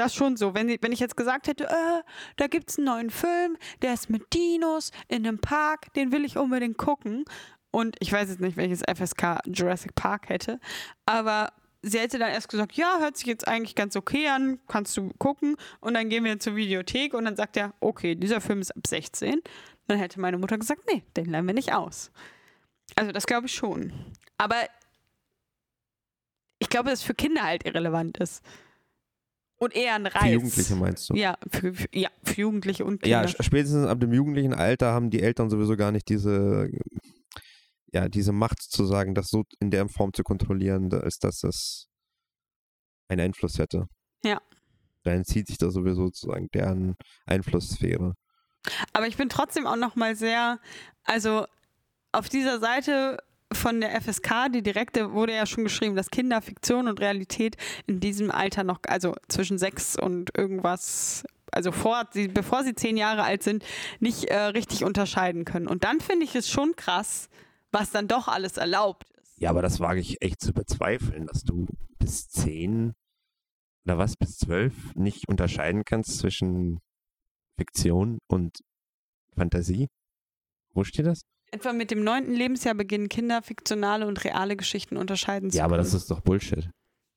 [0.00, 0.54] das schon so.
[0.54, 2.02] Wenn, wenn ich jetzt gesagt hätte, äh,
[2.36, 6.24] da gibt es einen neuen Film, der ist mit Dinos in einem Park, den will
[6.24, 7.24] ich unbedingt gucken.
[7.70, 10.58] Und ich weiß jetzt nicht, welches FSK Jurassic Park hätte,
[11.06, 14.96] aber sie hätte dann erst gesagt, ja, hört sich jetzt eigentlich ganz okay an, kannst
[14.96, 15.56] du gucken.
[15.80, 18.86] Und dann gehen wir zur Videothek und dann sagt er, okay, dieser Film ist ab
[18.86, 19.40] 16.
[19.86, 22.10] Dann hätte meine Mutter gesagt, nee, den lernen wir nicht aus.
[22.96, 23.92] Also das glaube ich schon.
[24.36, 24.56] Aber
[26.58, 28.42] ich glaube, dass es für Kinder halt irrelevant ist.
[29.60, 30.22] Und eher ein Reiz.
[30.22, 31.14] Für Jugendliche meinst du?
[31.14, 33.22] Ja, für, für, ja, für Jugendliche und Kinder.
[33.22, 36.70] Ja, spätestens ab dem jugendlichen Alter haben die Eltern sowieso gar nicht diese,
[37.92, 41.88] ja, diese Macht zu sagen, das so in der Form zu kontrollieren, als dass das
[43.08, 43.86] einen Einfluss hätte.
[44.24, 44.40] Ja.
[45.02, 46.96] Da entzieht sich da sowieso sozusagen deren
[47.26, 48.14] Einflusssphäre.
[48.94, 50.58] Aber ich bin trotzdem auch nochmal sehr,
[51.04, 51.46] also
[52.12, 53.18] auf dieser Seite
[53.60, 57.56] von der FSK, die direkte, wurde ja schon geschrieben, dass Kinder Fiktion und Realität
[57.86, 63.22] in diesem Alter noch, also zwischen sechs und irgendwas, also vor, bevor sie zehn Jahre
[63.22, 63.64] alt sind,
[64.00, 65.68] nicht äh, richtig unterscheiden können.
[65.68, 67.28] Und dann finde ich es schon krass,
[67.70, 69.38] was dann doch alles erlaubt ist.
[69.38, 71.66] Ja, aber das wage ich echt zu bezweifeln, dass du
[71.98, 72.94] bis zehn
[73.84, 76.80] oder was, bis zwölf nicht unterscheiden kannst zwischen
[77.58, 78.60] Fiktion und
[79.34, 79.88] Fantasie.
[80.72, 81.22] Wo steht das?
[81.52, 85.58] Etwa mit dem neunten Lebensjahr beginnen Kinder fiktionale und reale Geschichten unterscheiden zu können.
[85.58, 86.70] Ja, aber das ist doch Bullshit.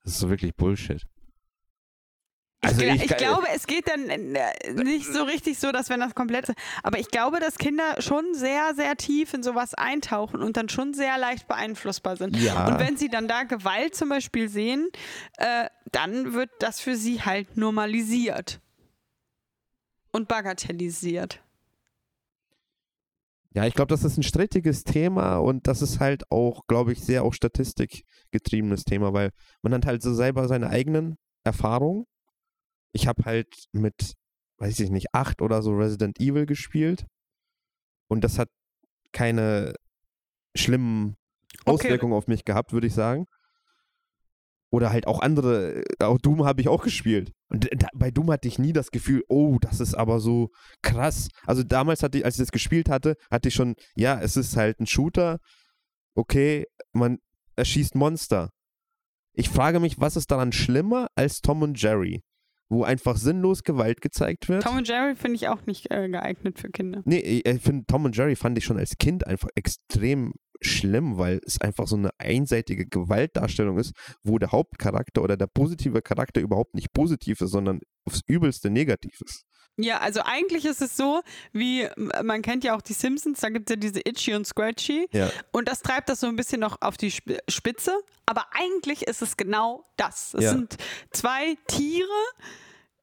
[0.03, 1.05] Das ist so wirklich Bullshit.
[2.63, 5.99] Also ich, ich, ich, glaube, es geht dann äh, nicht so richtig so, dass wenn
[5.99, 6.53] das komplett.
[6.81, 10.93] Aber ich glaube, dass Kinder schon sehr, sehr tief in sowas eintauchen und dann schon
[10.93, 12.37] sehr leicht beeinflussbar sind.
[12.37, 12.67] Ja.
[12.67, 14.87] Und wenn sie dann da Gewalt zum Beispiel sehen,
[15.37, 18.61] äh, dann wird das für sie halt normalisiert
[20.11, 21.42] und bagatellisiert.
[23.55, 27.03] Ja, ich glaube, das ist ein strittiges Thema und das ist halt auch, glaube ich,
[27.03, 29.29] sehr auch statistikgetriebenes Thema, weil
[29.61, 32.05] man hat halt so selber seine eigenen Erfahrungen.
[32.93, 34.13] Ich habe halt mit,
[34.57, 37.05] weiß ich nicht, acht oder so Resident Evil gespielt
[38.07, 38.49] und das hat
[39.11, 39.75] keine
[40.55, 41.15] schlimmen
[41.65, 42.17] Auswirkungen okay.
[42.17, 43.27] auf mich gehabt, würde ich sagen.
[44.73, 47.31] Oder halt auch andere, äh, auch Doom habe ich auch gespielt.
[47.49, 50.49] Und da, bei Doom hatte ich nie das Gefühl, oh, das ist aber so
[50.81, 51.27] krass.
[51.45, 54.57] Also damals hatte ich, als ich das gespielt hatte, hatte ich schon, ja, es ist
[54.57, 55.37] halt ein Shooter.
[56.15, 57.19] Okay, man
[57.55, 58.49] erschießt Monster.
[59.33, 62.23] Ich frage mich, was ist daran schlimmer als Tom und Jerry?
[62.67, 64.63] Wo einfach sinnlos Gewalt gezeigt wird.
[64.63, 67.03] Tom und Jerry finde ich auch nicht äh, geeignet für Kinder.
[67.05, 70.33] Nee, ich finde Tom und Jerry fand ich schon als Kind einfach extrem
[70.65, 73.93] schlimm, weil es einfach so eine einseitige Gewaltdarstellung ist,
[74.23, 79.21] wo der Hauptcharakter oder der positive Charakter überhaupt nicht positiv ist, sondern aufs übelste negativ
[79.21, 79.45] ist.
[79.77, 83.69] Ja, also eigentlich ist es so, wie man kennt ja auch die Simpsons, da gibt
[83.69, 85.31] es ja diese Itchy und Scratchy ja.
[85.51, 87.97] und das treibt das so ein bisschen noch auf die Spitze,
[88.27, 90.35] aber eigentlich ist es genau das.
[90.35, 90.51] Es ja.
[90.51, 90.77] sind
[91.09, 92.07] zwei Tiere,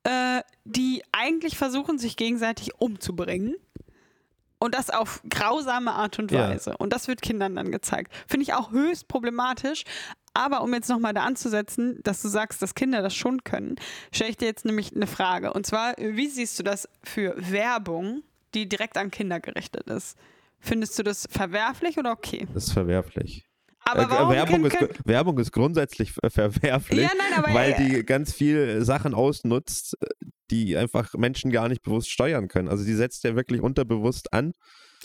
[0.05, 3.57] äh, die eigentlich versuchen, sich gegenseitig umzubringen.
[4.63, 6.71] Und das auf grausame Art und Weise.
[6.71, 6.77] Ja.
[6.77, 8.13] Und das wird Kindern dann gezeigt.
[8.29, 9.85] Finde ich auch höchst problematisch.
[10.35, 13.77] Aber um jetzt nochmal da anzusetzen, dass du sagst, dass Kinder das schon können,
[14.13, 15.53] stelle ich dir jetzt nämlich eine Frage.
[15.53, 18.23] Und zwar, wie siehst du das für Werbung,
[18.55, 20.17] die direkt an Kinder gerichtet ist?
[20.61, 22.47] Findest du das verwerflich oder okay?
[22.55, 23.47] Das ist verwerflich.
[23.83, 29.15] Aber äh, Werbung, ist, Werbung ist grundsätzlich verwerflich, ja, nein, weil die ganz viel Sachen
[29.15, 29.97] ausnutzt,
[30.51, 32.69] die einfach Menschen gar nicht bewusst steuern können.
[32.69, 34.53] Also die setzt ja wirklich unterbewusst an.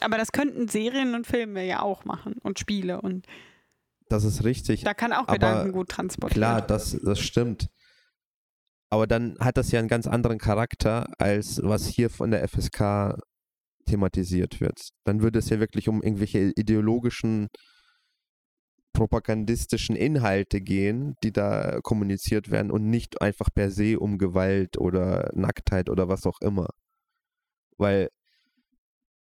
[0.01, 3.25] Aber das könnten Serien und Filme ja auch machen und Spiele und
[4.07, 4.83] das ist richtig.
[4.83, 6.39] Da kann auch Gedanken gut transportieren.
[6.39, 7.69] Klar, das, das stimmt.
[8.91, 13.17] Aber dann hat das ja einen ganz anderen Charakter, als was hier von der FSK
[13.87, 14.89] thematisiert wird.
[15.05, 17.47] Dann würde es ja wirklich um irgendwelche ideologischen
[18.95, 25.29] propagandistischen Inhalte gehen, die da kommuniziert werden und nicht einfach per se um Gewalt oder
[25.35, 26.69] Nacktheit oder was auch immer.
[27.77, 28.09] Weil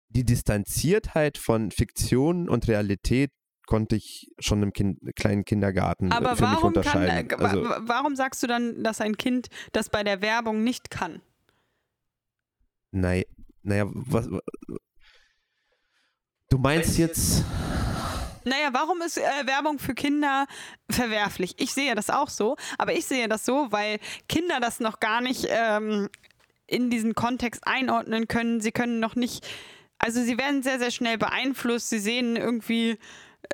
[0.09, 3.31] die Distanziertheit von Fiktion und Realität
[3.67, 7.27] konnte ich schon im kind, kleinen Kindergarten Aber für mich unterscheiden.
[7.27, 11.21] Kann, also, warum sagst du dann, dass ein Kind das bei der Werbung nicht kann?
[12.91, 13.23] Nein,
[13.61, 14.29] naja, was.
[16.49, 17.43] Du meinst jetzt.
[18.45, 20.45] Naja, warum ist äh, Werbung für Kinder
[20.89, 21.55] verwerflich?
[21.57, 25.19] Ich sehe das auch so, aber ich sehe das so, weil Kinder das noch gar
[25.19, 26.09] nicht ähm,
[26.67, 28.61] in diesen Kontext einordnen können.
[28.61, 29.47] Sie können noch nicht,
[29.97, 31.89] also sie werden sehr, sehr schnell beeinflusst.
[31.89, 32.99] Sie sehen irgendwie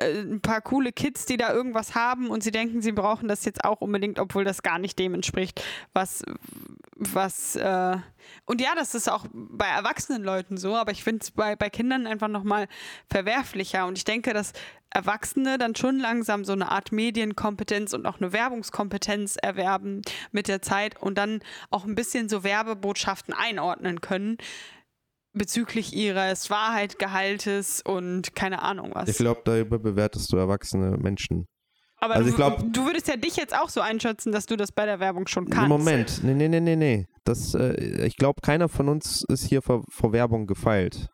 [0.00, 3.64] ein paar coole Kids, die da irgendwas haben und sie denken, sie brauchen das jetzt
[3.64, 5.62] auch unbedingt, obwohl das gar nicht dem entspricht,
[5.92, 6.22] was,
[6.96, 7.96] was, äh
[8.44, 11.70] und ja, das ist auch bei erwachsenen Leuten so, aber ich finde es bei, bei
[11.70, 12.68] Kindern einfach nochmal
[13.10, 14.52] verwerflicher und ich denke, dass
[14.90, 20.60] Erwachsene dann schon langsam so eine Art Medienkompetenz und auch eine Werbungskompetenz erwerben mit der
[20.60, 21.40] Zeit und dann
[21.70, 24.38] auch ein bisschen so Werbebotschaften einordnen können
[25.32, 29.08] bezüglich ihres Wahrheitgehaltes und keine Ahnung was.
[29.08, 31.46] Ich glaube, darüber bewertest du erwachsene Menschen.
[31.96, 34.56] Aber also du, ich glaub, du würdest ja dich jetzt auch so einschätzen, dass du
[34.56, 35.68] das bei der Werbung schon kannst.
[35.68, 37.06] Moment, nee, nee, nee, nee, nee.
[37.24, 41.08] Das, äh, ich glaube, keiner von uns ist hier vor, vor Werbung gefeilt.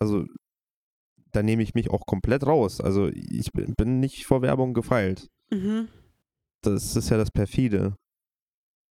[0.00, 0.24] Also,
[1.30, 2.80] da nehme ich mich auch komplett raus.
[2.80, 5.28] Also, ich bin, bin nicht vor Werbung gefeilt.
[5.50, 5.88] Mhm.
[6.62, 7.94] Das ist ja das Perfide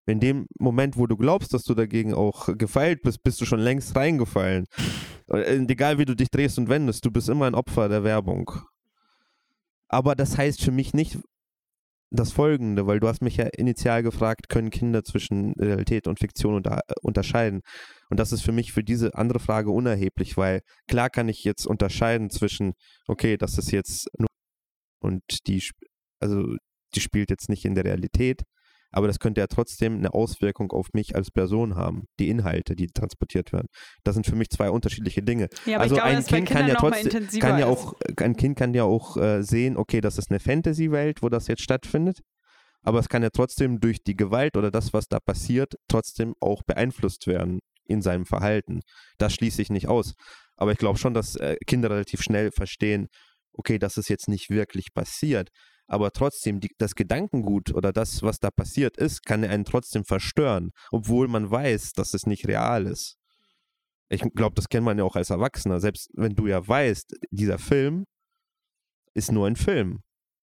[0.10, 3.60] in dem Moment, wo du glaubst, dass du dagegen auch gefeilt bist, bist du schon
[3.60, 4.66] längst reingefallen.
[5.28, 8.51] Äh, egal wie du dich drehst und wendest, du bist immer ein Opfer der Werbung.
[9.88, 11.20] Aber das heißt für mich nicht
[12.12, 16.55] das Folgende, weil du hast mich ja initial gefragt, können Kinder zwischen Realität und Fiktion
[16.55, 17.62] unter, unterscheiden?
[18.10, 21.68] Und das ist für mich für diese andere Frage unerheblich, weil klar kann ich jetzt
[21.68, 22.74] unterscheiden zwischen,
[23.07, 24.28] okay, das ist jetzt nur
[25.01, 25.64] und die,
[26.20, 26.55] also
[26.95, 28.43] die spielt jetzt nicht in der Realität,
[28.92, 32.88] aber das könnte ja trotzdem eine Auswirkung auf mich als Person haben, die Inhalte, die
[32.88, 33.68] transportiert werden.
[34.04, 35.48] Das sind für mich zwei unterschiedliche Dinge.
[35.66, 38.84] Ja, also glaube, ein Kind kann ja trotzdem kann ja auch ein Kind kann ja
[38.84, 42.20] auch äh, sehen, okay, das ist eine Fantasy-Welt, wo das jetzt stattfindet.
[42.82, 46.64] Aber es kann ja trotzdem durch die Gewalt oder das, was da passiert, trotzdem auch
[46.64, 48.80] beeinflusst werden in seinem Verhalten.
[49.18, 50.14] Das schließe ich nicht aus.
[50.56, 53.08] Aber ich glaube schon, dass äh, Kinder relativ schnell verstehen,
[53.54, 55.50] okay, das ist jetzt nicht wirklich passiert
[55.90, 60.72] aber trotzdem die, das Gedankengut oder das, was da passiert ist, kann einen trotzdem verstören,
[60.92, 63.18] obwohl man weiß, dass es nicht real ist.
[64.08, 65.80] Ich glaube, das kennt man ja auch als Erwachsener.
[65.80, 68.06] Selbst wenn du ja weißt, dieser Film
[69.14, 70.02] ist nur ein Film,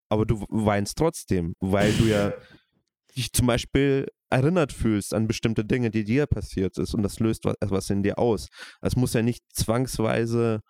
[0.09, 2.33] aber du weinst trotzdem, weil du ja
[3.17, 7.45] dich zum Beispiel erinnert fühlst an bestimmte Dinge, die dir passiert ist und das löst
[7.45, 8.49] was, was in dir aus.
[8.81, 10.61] Es muss ja nicht zwangsweise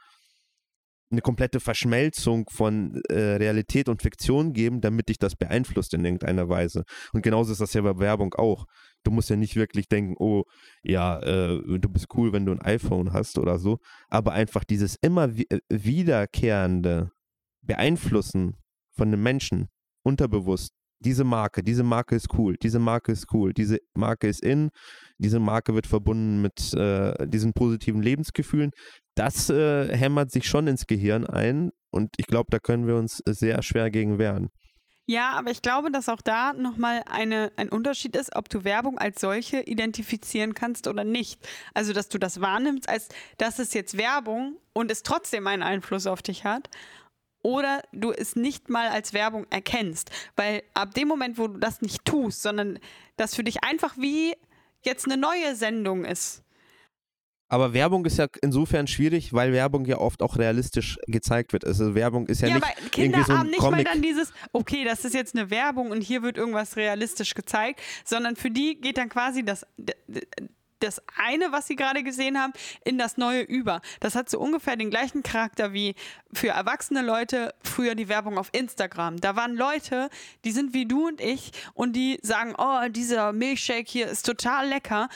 [1.10, 6.48] eine komplette Verschmelzung von äh, Realität und Fiktion geben, damit dich das beeinflusst in irgendeiner
[6.48, 6.84] Weise.
[7.12, 8.66] Und genauso ist das ja bei Werbung auch.
[9.04, 10.44] Du musst ja nicht wirklich denken, oh,
[10.82, 13.78] ja, äh, du bist cool, wenn du ein iPhone hast oder so,
[14.08, 17.10] aber einfach dieses immer äh, wiederkehrende
[17.62, 18.56] Beeinflussen
[18.96, 19.68] von einem Menschen
[20.02, 24.70] unterbewusst diese Marke, diese Marke ist cool, diese Marke ist cool, diese Marke ist in,
[25.18, 28.70] diese Marke wird verbunden mit äh, diesen positiven Lebensgefühlen.
[29.14, 33.22] Das äh, hämmert sich schon ins Gehirn ein und ich glaube, da können wir uns
[33.26, 34.50] sehr schwer gegen wehren.
[35.08, 38.98] Ja, aber ich glaube, dass auch da nochmal eine, ein Unterschied ist, ob du Werbung
[38.98, 41.46] als solche identifizieren kannst oder nicht.
[41.74, 43.08] Also, dass du das wahrnimmst, als
[43.38, 46.68] das ist jetzt Werbung und es trotzdem einen Einfluss auf dich hat
[47.42, 50.10] oder du es nicht mal als Werbung erkennst.
[50.34, 52.80] Weil ab dem Moment, wo du das nicht tust, sondern
[53.16, 54.34] das für dich einfach wie
[54.86, 56.42] jetzt eine neue Sendung ist.
[57.48, 61.64] Aber Werbung ist ja insofern schwierig, weil Werbung ja oft auch realistisch gezeigt wird.
[61.64, 63.84] Also Werbung ist ja, ja nicht aber Kinder irgendwie so ein haben nicht Comic.
[63.84, 67.80] mal dann dieses, okay, das ist jetzt eine Werbung und hier wird irgendwas realistisch gezeigt,
[68.04, 69.64] sondern für die geht dann quasi das
[70.80, 72.52] das eine, was sie gerade gesehen haben,
[72.84, 73.80] in das neue über.
[74.00, 75.94] Das hat so ungefähr den gleichen Charakter wie
[76.32, 79.18] für erwachsene Leute früher die Werbung auf Instagram.
[79.18, 80.08] Da waren Leute,
[80.44, 84.68] die sind wie du und ich und die sagen, oh, dieser Milchshake hier ist total
[84.68, 85.08] lecker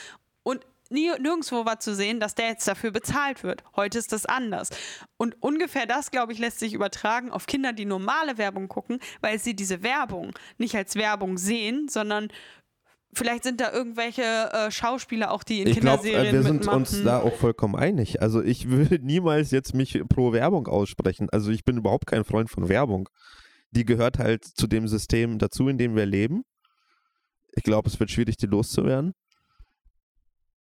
[0.43, 3.63] und nie, nirgendwo war zu sehen, dass der jetzt dafür bezahlt wird.
[3.75, 4.69] Heute ist das anders.
[5.17, 9.39] Und ungefähr das, glaube ich, lässt sich übertragen auf Kinder, die normale Werbung gucken, weil
[9.39, 12.27] sie diese Werbung nicht als Werbung sehen, sondern
[13.13, 16.79] Vielleicht sind da irgendwelche äh, Schauspieler auch, die in ich Kinderserien glaub, wir sind mitmachen.
[16.79, 18.21] uns da auch vollkommen einig.
[18.21, 21.27] Also ich will niemals jetzt mich pro Werbung aussprechen.
[21.31, 23.09] Also ich bin überhaupt kein Freund von Werbung.
[23.71, 26.43] Die gehört halt zu dem System dazu, in dem wir leben.
[27.53, 29.13] Ich glaube, es wird schwierig, die loszuwerden.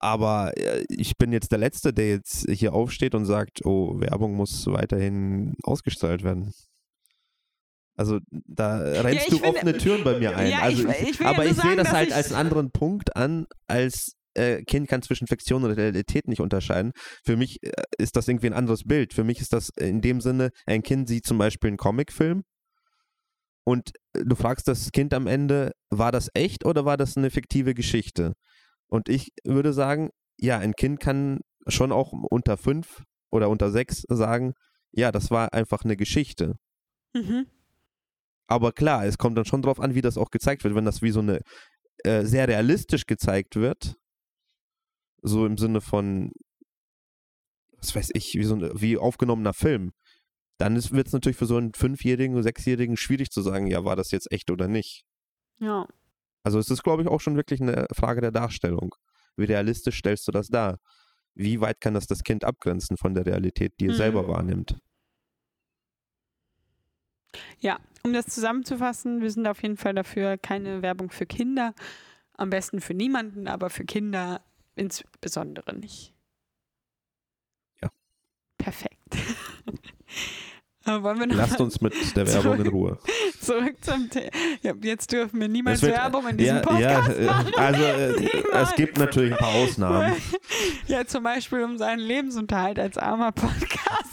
[0.00, 4.34] Aber äh, ich bin jetzt der Letzte, der jetzt hier aufsteht und sagt, oh, Werbung
[4.34, 6.52] muss weiterhin ausgestrahlt werden.
[8.00, 10.50] Also da rennst ja, du offene Türen bei mir ein.
[10.50, 13.44] Ja, also, ich, ich aber ja ich sehe das halt als einen anderen Punkt an,
[13.66, 16.92] als äh, Kind kann zwischen Fiktion und Realität nicht unterscheiden.
[17.26, 19.12] Für mich äh, ist das irgendwie ein anderes Bild.
[19.12, 22.44] Für mich ist das in dem Sinne, ein Kind sieht zum Beispiel einen Comicfilm
[23.64, 27.28] und äh, du fragst das Kind am Ende, war das echt oder war das eine
[27.28, 28.32] fiktive Geschichte?
[28.86, 34.06] Und ich würde sagen, ja, ein Kind kann schon auch unter fünf oder unter sechs
[34.08, 34.54] sagen,
[34.90, 36.54] ja, das war einfach eine Geschichte.
[37.12, 37.44] Mhm.
[38.50, 40.74] Aber klar, es kommt dann schon drauf an, wie das auch gezeigt wird.
[40.74, 41.40] Wenn das wie so eine
[42.02, 43.94] äh, sehr realistisch gezeigt wird,
[45.22, 46.32] so im Sinne von,
[47.76, 49.92] was weiß ich, wie so ein wie aufgenommener Film,
[50.58, 53.94] dann wird es natürlich für so einen Fünfjährigen oder Sechsjährigen schwierig zu sagen, ja, war
[53.94, 55.04] das jetzt echt oder nicht.
[55.60, 55.86] Ja.
[56.42, 58.96] Also es ist, glaube ich, auch schon wirklich eine Frage der Darstellung.
[59.36, 60.78] Wie realistisch stellst du das dar?
[61.36, 63.98] Wie weit kann das das Kind abgrenzen von der Realität, die es mhm.
[63.98, 64.76] selber wahrnimmt?
[67.60, 71.74] Ja, um das zusammenzufassen, wir sind auf jeden Fall dafür keine Werbung für Kinder.
[72.36, 74.40] Am besten für niemanden, aber für Kinder
[74.74, 76.14] insbesondere nicht.
[77.82, 77.90] Ja.
[78.56, 78.96] Perfekt.
[80.84, 82.98] Lasst uns mit der Werbung zurück, in Ruhe.
[83.40, 84.30] Zurück zum Thema.
[84.62, 87.52] Ja, jetzt dürfen wir niemals wird, Werbung in diesem ja, Podcast ja, machen.
[87.56, 90.16] Also äh, es gibt natürlich ein paar Ausnahmen.
[90.86, 94.09] Ja, zum Beispiel um seinen Lebensunterhalt als armer Podcaster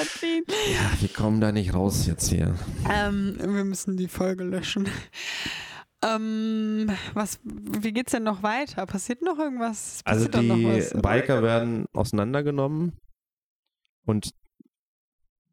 [0.00, 0.44] zu verdienen.
[0.72, 2.54] Ja, wir kommen da nicht raus jetzt hier.
[2.90, 4.88] Ähm, wir müssen die Folge löschen.
[6.04, 8.86] Ähm, was, wie geht's denn noch weiter?
[8.86, 10.00] Passiert noch irgendwas?
[10.04, 12.98] Also Passiert also die Biker werden auseinandergenommen
[14.04, 14.30] und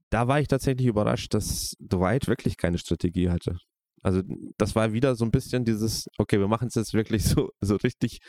[0.10, 3.60] da war ich tatsächlich überrascht, dass Dwight wirklich keine Strategie hatte.
[4.02, 4.24] Also
[4.58, 7.76] das war wieder so ein bisschen dieses, okay, wir machen es jetzt wirklich so, so
[7.76, 8.20] richtig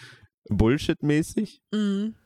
[0.51, 1.63] Bullshit-mäßig.
[1.73, 2.17] Mhm.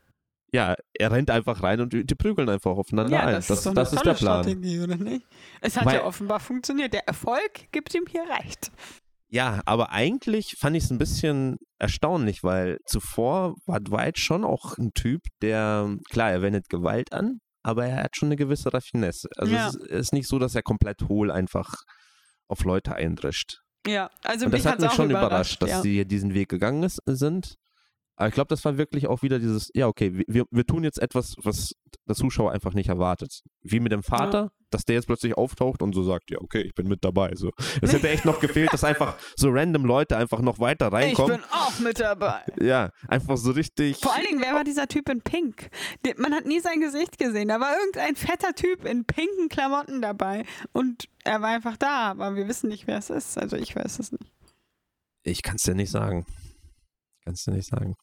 [0.55, 3.33] Ja, er rennt einfach rein und die prügeln einfach aufeinander ja, ein.
[3.35, 4.43] Das, das, ist, das ist der Plan.
[4.43, 5.25] Strategie, oder nicht?
[5.59, 6.93] Es hat Weil, ja offenbar funktioniert.
[6.93, 8.71] Der Erfolg gibt ihm hier recht.
[9.27, 14.77] Ja, aber eigentlich fand ich es ein bisschen erstaunlich, weil zuvor war Dwight schon auch
[14.77, 19.27] ein Typ, der, klar, er wendet Gewalt an, aber er hat schon eine gewisse Raffinesse.
[19.35, 19.67] Also ja.
[19.67, 21.73] es ist nicht so, dass er komplett hohl einfach
[22.47, 23.57] auf Leute eindrischt.
[23.85, 25.81] Ja, also Und das hat mich schon überrascht, überrascht dass ja.
[25.81, 27.55] sie diesen Weg gegangen sind.
[28.17, 31.01] Aber ich glaube, das war wirklich auch wieder dieses, ja, okay, wir, wir tun jetzt
[31.01, 31.73] etwas, was
[32.07, 33.41] der Zuschauer einfach nicht erwartet.
[33.61, 34.51] Wie mit dem Vater, ja.
[34.69, 37.35] dass der jetzt plötzlich auftaucht und so sagt, ja, okay, ich bin mit dabei.
[37.35, 37.51] So.
[37.81, 41.35] Es hätte echt noch gefehlt, dass einfach so random Leute einfach noch weiter reinkommen.
[41.35, 42.43] Ich bin auch mit dabei.
[42.61, 43.97] Ja, einfach so richtig.
[43.97, 45.69] Vor allen Dingen, wer war dieser Typ in Pink?
[46.17, 47.49] Man hat nie sein Gesicht gesehen.
[47.49, 52.35] Da war irgendein fetter Typ in pinken Klamotten dabei und er war einfach da, aber
[52.35, 53.37] wir wissen nicht, wer es ist.
[53.37, 54.31] Also ich weiß es nicht.
[55.23, 56.25] Ich kann es dir nicht sagen.
[57.25, 57.95] Kannst du nicht sagen.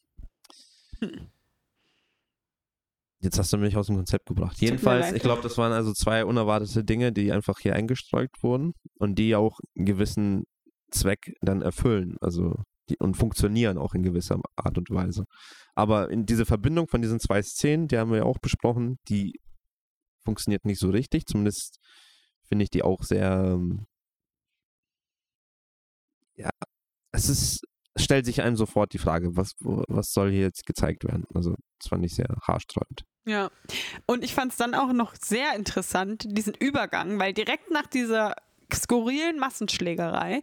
[3.20, 4.60] Jetzt hast du mich aus dem Konzept gebracht.
[4.60, 9.16] Jedenfalls, ich glaube, das waren also zwei unerwartete Dinge, die einfach hier eingestreut wurden und
[9.16, 10.44] die auch einen gewissen
[10.90, 12.16] Zweck dann erfüllen.
[12.20, 12.56] Also
[12.88, 15.24] die, und funktionieren auch in gewisser Art und Weise.
[15.76, 19.38] Aber in diese Verbindung von diesen zwei Szenen, die haben wir ja auch besprochen, die
[20.24, 21.26] funktioniert nicht so richtig.
[21.26, 21.78] Zumindest
[22.42, 23.54] finde ich die auch sehr.
[23.54, 23.86] Ähm,
[26.34, 26.50] ja,
[27.12, 27.62] es ist
[27.96, 31.24] stellt sich einem sofort die Frage, was, was soll hier jetzt gezeigt werden?
[31.34, 33.04] Also, das fand ich sehr haarsträubend.
[33.24, 33.50] Ja,
[34.06, 38.34] und ich fand es dann auch noch sehr interessant, diesen Übergang, weil direkt nach dieser
[38.72, 40.42] skurrilen Massenschlägerei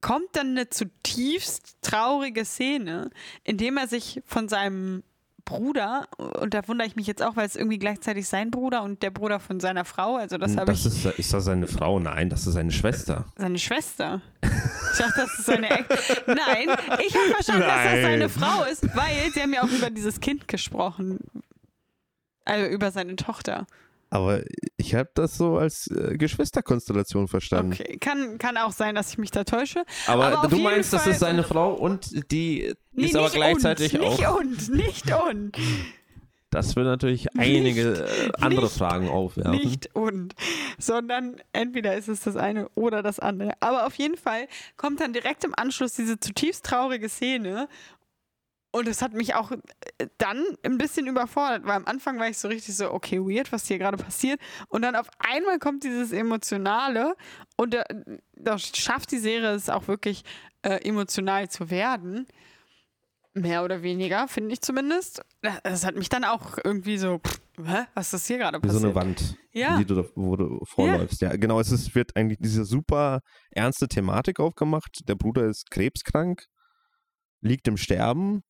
[0.00, 3.10] kommt dann eine zutiefst traurige Szene,
[3.42, 5.02] in dem er sich von seinem
[5.44, 9.02] Bruder, und da wundere ich mich jetzt auch, weil es irgendwie gleichzeitig sein Bruder und
[9.02, 10.84] der Bruder von seiner Frau, also das habe ich.
[10.84, 11.98] Ist, ist das seine Frau?
[11.98, 13.24] Nein, das ist seine Schwester.
[13.36, 14.20] Seine Schwester?
[14.98, 15.86] Ich dachte, das ist seine Ex
[16.26, 16.76] Nein,
[17.06, 17.84] ich habe verstanden, Nein.
[17.84, 21.18] dass das seine Frau ist, weil sie haben ja auch über dieses Kind gesprochen.
[22.44, 23.66] Also über seine Tochter.
[24.10, 24.42] Aber
[24.78, 27.74] ich habe das so als äh, Geschwisterkonstellation verstanden.
[27.74, 29.84] Okay, kann, kann auch sein, dass ich mich da täusche.
[30.06, 33.98] Aber, aber du meinst, Fall das ist seine Frau und die nee, ist aber gleichzeitig
[33.98, 34.18] und, auch.
[34.18, 35.52] Nicht und, nicht und.
[36.50, 39.52] Das würde natürlich einige nicht, äh, andere nicht, Fragen aufwerfen.
[39.52, 40.34] Nicht und,
[40.78, 43.52] sondern entweder ist es das eine oder das andere.
[43.60, 47.68] Aber auf jeden Fall kommt dann direkt im Anschluss diese zutiefst traurige Szene
[48.70, 52.38] und es hat mich auch äh, dann ein bisschen überfordert, weil am Anfang war ich
[52.38, 54.40] so richtig so, okay, weird, was hier gerade passiert.
[54.68, 57.14] Und dann auf einmal kommt dieses Emotionale
[57.56, 57.84] und da,
[58.34, 60.22] da schafft die Serie es auch wirklich
[60.62, 62.26] äh, emotional zu werden.
[63.40, 65.22] Mehr oder weniger, finde ich zumindest.
[65.62, 68.76] Das hat mich dann auch irgendwie so, pff, hä, was ist hier gerade passiert?
[68.76, 69.78] Wie so eine Wand, ja.
[69.78, 71.20] die du, wo du vorläufst.
[71.20, 71.60] Ja, ja genau.
[71.60, 73.20] Es ist, wird eigentlich diese super
[73.50, 75.00] ernste Thematik aufgemacht.
[75.08, 76.46] Der Bruder ist krebskrank,
[77.40, 78.42] liegt im Sterben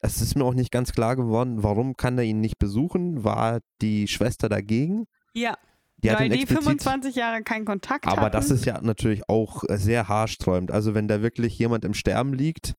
[0.00, 3.24] es ist mir auch nicht ganz klar geworden, warum kann er ihn nicht besuchen?
[3.24, 5.06] War die Schwester dagegen?
[5.34, 5.56] Ja.
[5.96, 8.20] Die weil die 25 Jahre keinen Kontakt aber hatten.
[8.20, 10.70] Aber das ist ja natürlich auch sehr haarsträubend.
[10.70, 12.74] Also wenn da wirklich jemand im Sterben liegt,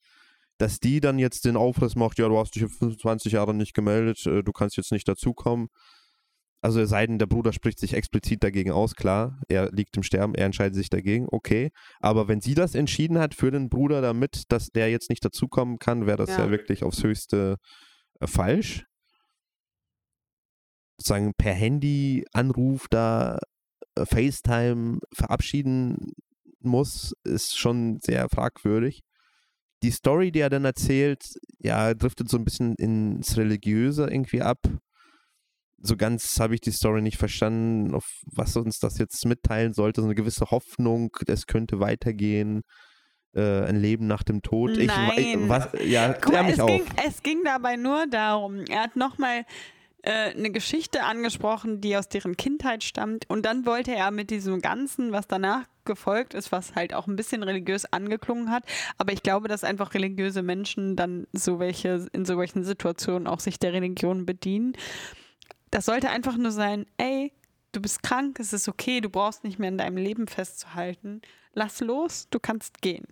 [0.60, 4.26] dass die dann jetzt den Aufriss macht, ja, du hast dich 25 Jahre nicht gemeldet,
[4.27, 5.69] äh, du kannst jetzt nicht dazukommen.
[6.61, 10.03] Also es sei denn, der Bruder spricht sich explizit dagegen aus, klar, er liegt im
[10.03, 11.72] Sterben, er entscheidet sich dagegen, okay.
[12.02, 15.80] Aber wenn sie das entschieden hat für den Bruder damit, dass der jetzt nicht dazukommen
[15.80, 16.40] kann, wäre das ja.
[16.40, 16.52] ja.
[16.52, 17.56] wirklich aufs höchste
[18.19, 18.86] äh, falsch.
[20.98, 23.40] Sozusagen per Handy-Anruf da
[23.95, 26.11] äh, FaceTime verabschieden
[26.60, 29.03] muss, ist schon sehr fragwürdig.
[29.84, 31.23] Die Story, die er dann erzählt,
[31.60, 34.60] ja, driftet so ein bisschen ins Religiöse irgendwie ab
[35.81, 40.01] so ganz habe ich die Story nicht verstanden, auf was uns das jetzt mitteilen sollte.
[40.01, 42.61] So eine gewisse Hoffnung, es könnte weitergehen.
[43.34, 44.72] Äh, ein Leben nach dem Tod.
[44.72, 45.11] Nein.
[45.15, 46.69] Ich, was, ja, klär mich es, auf.
[46.69, 49.45] Ging, es ging dabei nur darum, er hat nochmal
[50.03, 53.30] äh, eine Geschichte angesprochen, die aus deren Kindheit stammt.
[53.30, 57.15] Und dann wollte er mit diesem Ganzen, was danach gefolgt ist, was halt auch ein
[57.15, 58.63] bisschen religiös angeklungen hat.
[58.97, 63.39] Aber ich glaube, dass einfach religiöse Menschen dann so welche, in so welchen Situationen auch
[63.39, 64.73] sich der Religion bedienen.
[65.71, 67.34] Das sollte einfach nur sein, ey,
[67.71, 71.21] du bist krank, es ist okay, du brauchst nicht mehr in deinem Leben festzuhalten.
[71.53, 73.05] Lass los, du kannst gehen.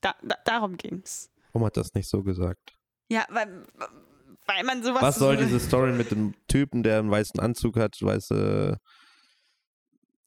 [0.00, 1.30] Da, da, darum ging's.
[1.52, 2.74] Warum hat das nicht so gesagt?
[3.08, 3.64] Ja, weil,
[4.46, 5.02] weil man sowas.
[5.02, 8.78] Was soll diese Story mit dem Typen, der einen weißen Anzug hat, weiße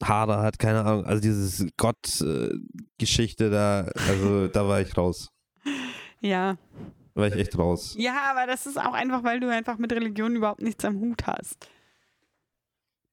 [0.02, 1.04] Haare hat, keine Ahnung.
[1.04, 5.30] Also dieses Gott-Geschichte da, also da war ich raus.
[6.20, 6.56] Ja.
[7.14, 7.94] Da war ich echt raus.
[7.98, 11.26] Ja, aber das ist auch einfach, weil du einfach mit Religion überhaupt nichts am Hut
[11.26, 11.68] hast.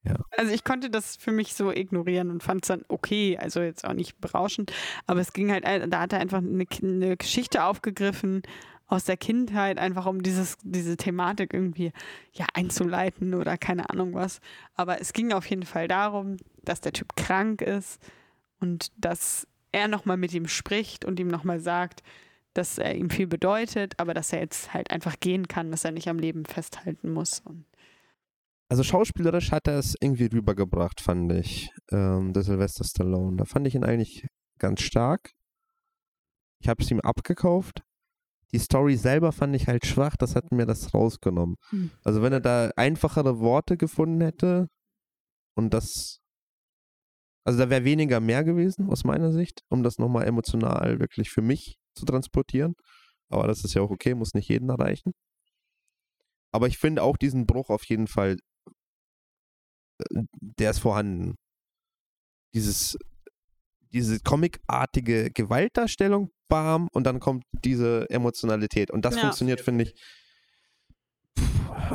[0.04, 0.16] Ja.
[0.38, 3.86] Also ich konnte das für mich so ignorieren und fand es dann okay, also jetzt
[3.86, 4.74] auch nicht berauschend,
[5.06, 8.42] aber es ging halt, da hat er einfach eine, eine, Geschichte aufgegriffen
[8.88, 11.92] aus der Kindheit, einfach um dieses, diese Thematik irgendwie
[12.34, 14.40] ja, einzuleiten oder keine Ahnung was.
[14.76, 18.02] Aber es ging auf jeden Fall darum, dass der Typ krank ist
[18.60, 22.04] und dass er nochmal mit ihm spricht und ihm nochmal sagt,
[22.54, 25.92] dass er ihm viel bedeutet, aber dass er jetzt halt einfach gehen kann, dass er
[25.92, 27.40] nicht am Leben festhalten muss.
[27.40, 27.66] Und
[28.70, 33.38] also schauspielerisch hat er es irgendwie rübergebracht, fand ich, ähm, der Sylvester Stallone.
[33.38, 34.28] Da fand ich ihn eigentlich
[34.60, 35.32] ganz stark.
[36.60, 37.84] Ich habe es ihm abgekauft.
[38.54, 41.56] Die Story selber fand ich halt schwach, das hat mir das rausgenommen.
[41.70, 41.92] Hm.
[42.04, 44.70] Also wenn er da einfachere Worte gefunden hätte
[45.56, 46.20] und das,
[47.46, 51.42] also da wäre weniger mehr gewesen aus meiner Sicht, um das nochmal emotional wirklich für
[51.42, 52.76] mich zu transportieren.
[53.30, 55.14] Aber das ist ja auch okay, muss nicht jeden erreichen.
[56.52, 58.38] Aber ich finde auch diesen Bruch auf jeden Fall
[60.42, 61.36] der ist vorhanden.
[62.54, 62.98] Dieses,
[63.94, 68.92] diese comicartige Gewaltdarstellung, bam, und dann kommt diese Emotionalität.
[68.92, 69.22] Und das ja.
[69.22, 69.96] funktioniert, finde ich,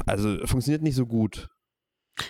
[0.06, 1.48] also funktioniert nicht so gut.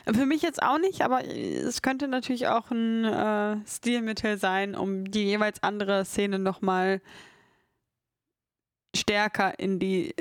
[0.05, 5.11] Für mich jetzt auch nicht, aber es könnte natürlich auch ein äh, Stilmittel sein, um
[5.11, 7.01] die jeweils andere Szene nochmal
[8.95, 10.15] stärker in die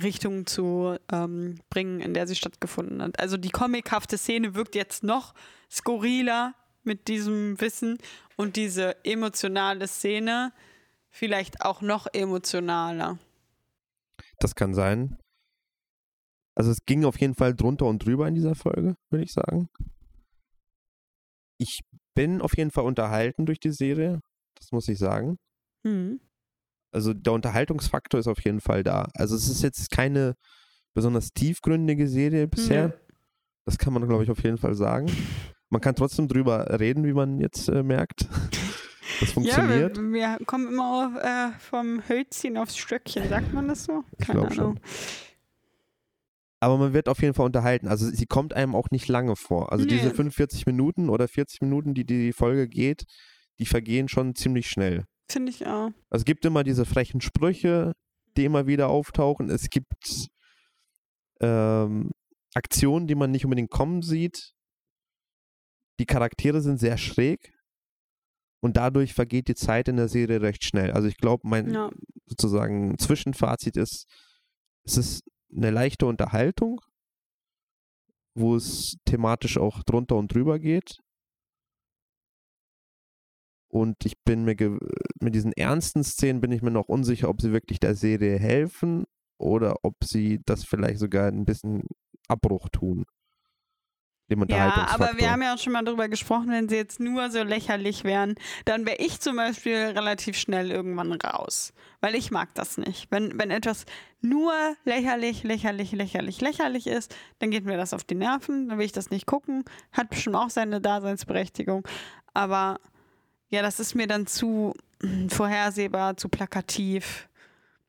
[0.00, 3.18] Richtung zu ähm, bringen, in der sie stattgefunden hat.
[3.18, 5.34] Also die comichafte Szene wirkt jetzt noch
[5.70, 6.54] skurriler
[6.84, 7.98] mit diesem Wissen
[8.36, 10.52] und diese emotionale Szene
[11.10, 13.18] vielleicht auch noch emotionaler.
[14.38, 15.18] Das kann sein.
[16.54, 19.68] Also es ging auf jeden Fall drunter und drüber in dieser Folge, würde ich sagen.
[21.58, 21.80] Ich
[22.14, 24.20] bin auf jeden Fall unterhalten durch die Serie,
[24.56, 25.38] das muss ich sagen.
[25.84, 26.20] Mhm.
[26.92, 29.08] Also der Unterhaltungsfaktor ist auf jeden Fall da.
[29.14, 30.34] Also es ist jetzt keine
[30.92, 32.88] besonders tiefgründige Serie bisher.
[32.88, 32.92] Mhm.
[33.64, 35.06] Das kann man, glaube ich, auf jeden Fall sagen.
[35.72, 38.28] Man kann trotzdem drüber reden, wie man jetzt äh, merkt.
[39.20, 39.96] Das funktioniert.
[39.96, 44.04] Ja, wir, wir kommen immer auf, äh, vom Hölzchen aufs Stöckchen, sagt man das so?
[44.18, 44.80] Keine ich glaube schon.
[46.60, 47.88] Aber man wird auf jeden Fall unterhalten.
[47.88, 49.70] Also sie kommt einem auch nicht lange vor.
[49.70, 49.90] Also nee.
[49.90, 53.04] diese 45 Minuten oder 40 Minuten, die die Folge geht,
[53.58, 55.04] die vergehen schon ziemlich schnell.
[55.28, 55.90] Finde ich auch.
[56.10, 57.92] Also es gibt immer diese frechen Sprüche,
[58.36, 59.50] die immer wieder auftauchen.
[59.50, 60.30] Es gibt
[61.40, 62.10] ähm,
[62.54, 64.54] Aktionen, die man nicht unbedingt kommen sieht.
[65.98, 67.52] Die Charaktere sind sehr schräg
[68.62, 70.92] und dadurch vergeht die Zeit in der Serie recht schnell.
[70.92, 71.90] Also ich glaube, mein ja.
[72.26, 74.06] sozusagen Zwischenfazit ist,
[74.84, 75.24] es ist
[75.54, 76.80] eine leichte Unterhaltung,
[78.34, 80.98] wo es thematisch auch drunter und drüber geht.
[83.68, 84.54] Und ich bin mir
[85.20, 89.04] mit diesen ernsten Szenen bin ich mir noch unsicher, ob sie wirklich der Serie helfen
[89.38, 91.84] oder ob sie das vielleicht sogar ein bisschen
[92.28, 93.06] Abbruch tun.
[94.32, 97.30] Dem ja, aber wir haben ja auch schon mal darüber gesprochen, wenn sie jetzt nur
[97.30, 98.34] so lächerlich wären,
[98.64, 101.72] dann wäre ich zum Beispiel relativ schnell irgendwann raus.
[102.00, 103.08] Weil ich mag das nicht.
[103.10, 103.84] Wenn, wenn etwas
[104.20, 104.52] nur
[104.84, 108.92] lächerlich, lächerlich, lächerlich, lächerlich ist, dann geht mir das auf die Nerven, dann will ich
[108.92, 109.64] das nicht gucken.
[109.92, 111.86] Hat bestimmt auch seine Daseinsberechtigung.
[112.34, 112.80] Aber
[113.50, 114.74] ja, das ist mir dann zu
[115.28, 117.28] vorhersehbar, zu plakativ.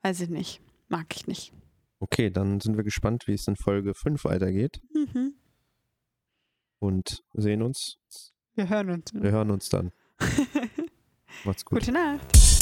[0.01, 0.61] Weiß ich nicht.
[0.89, 1.53] Mag ich nicht.
[1.99, 4.81] Okay, dann sind wir gespannt, wie es in Folge 5 weitergeht.
[4.93, 5.35] Mhm.
[6.83, 7.97] Und sehen uns.
[8.55, 9.13] Wir hören uns.
[9.13, 9.93] Wir hören uns dann.
[11.45, 11.79] Macht's gut.
[11.79, 12.52] Gute Nacht.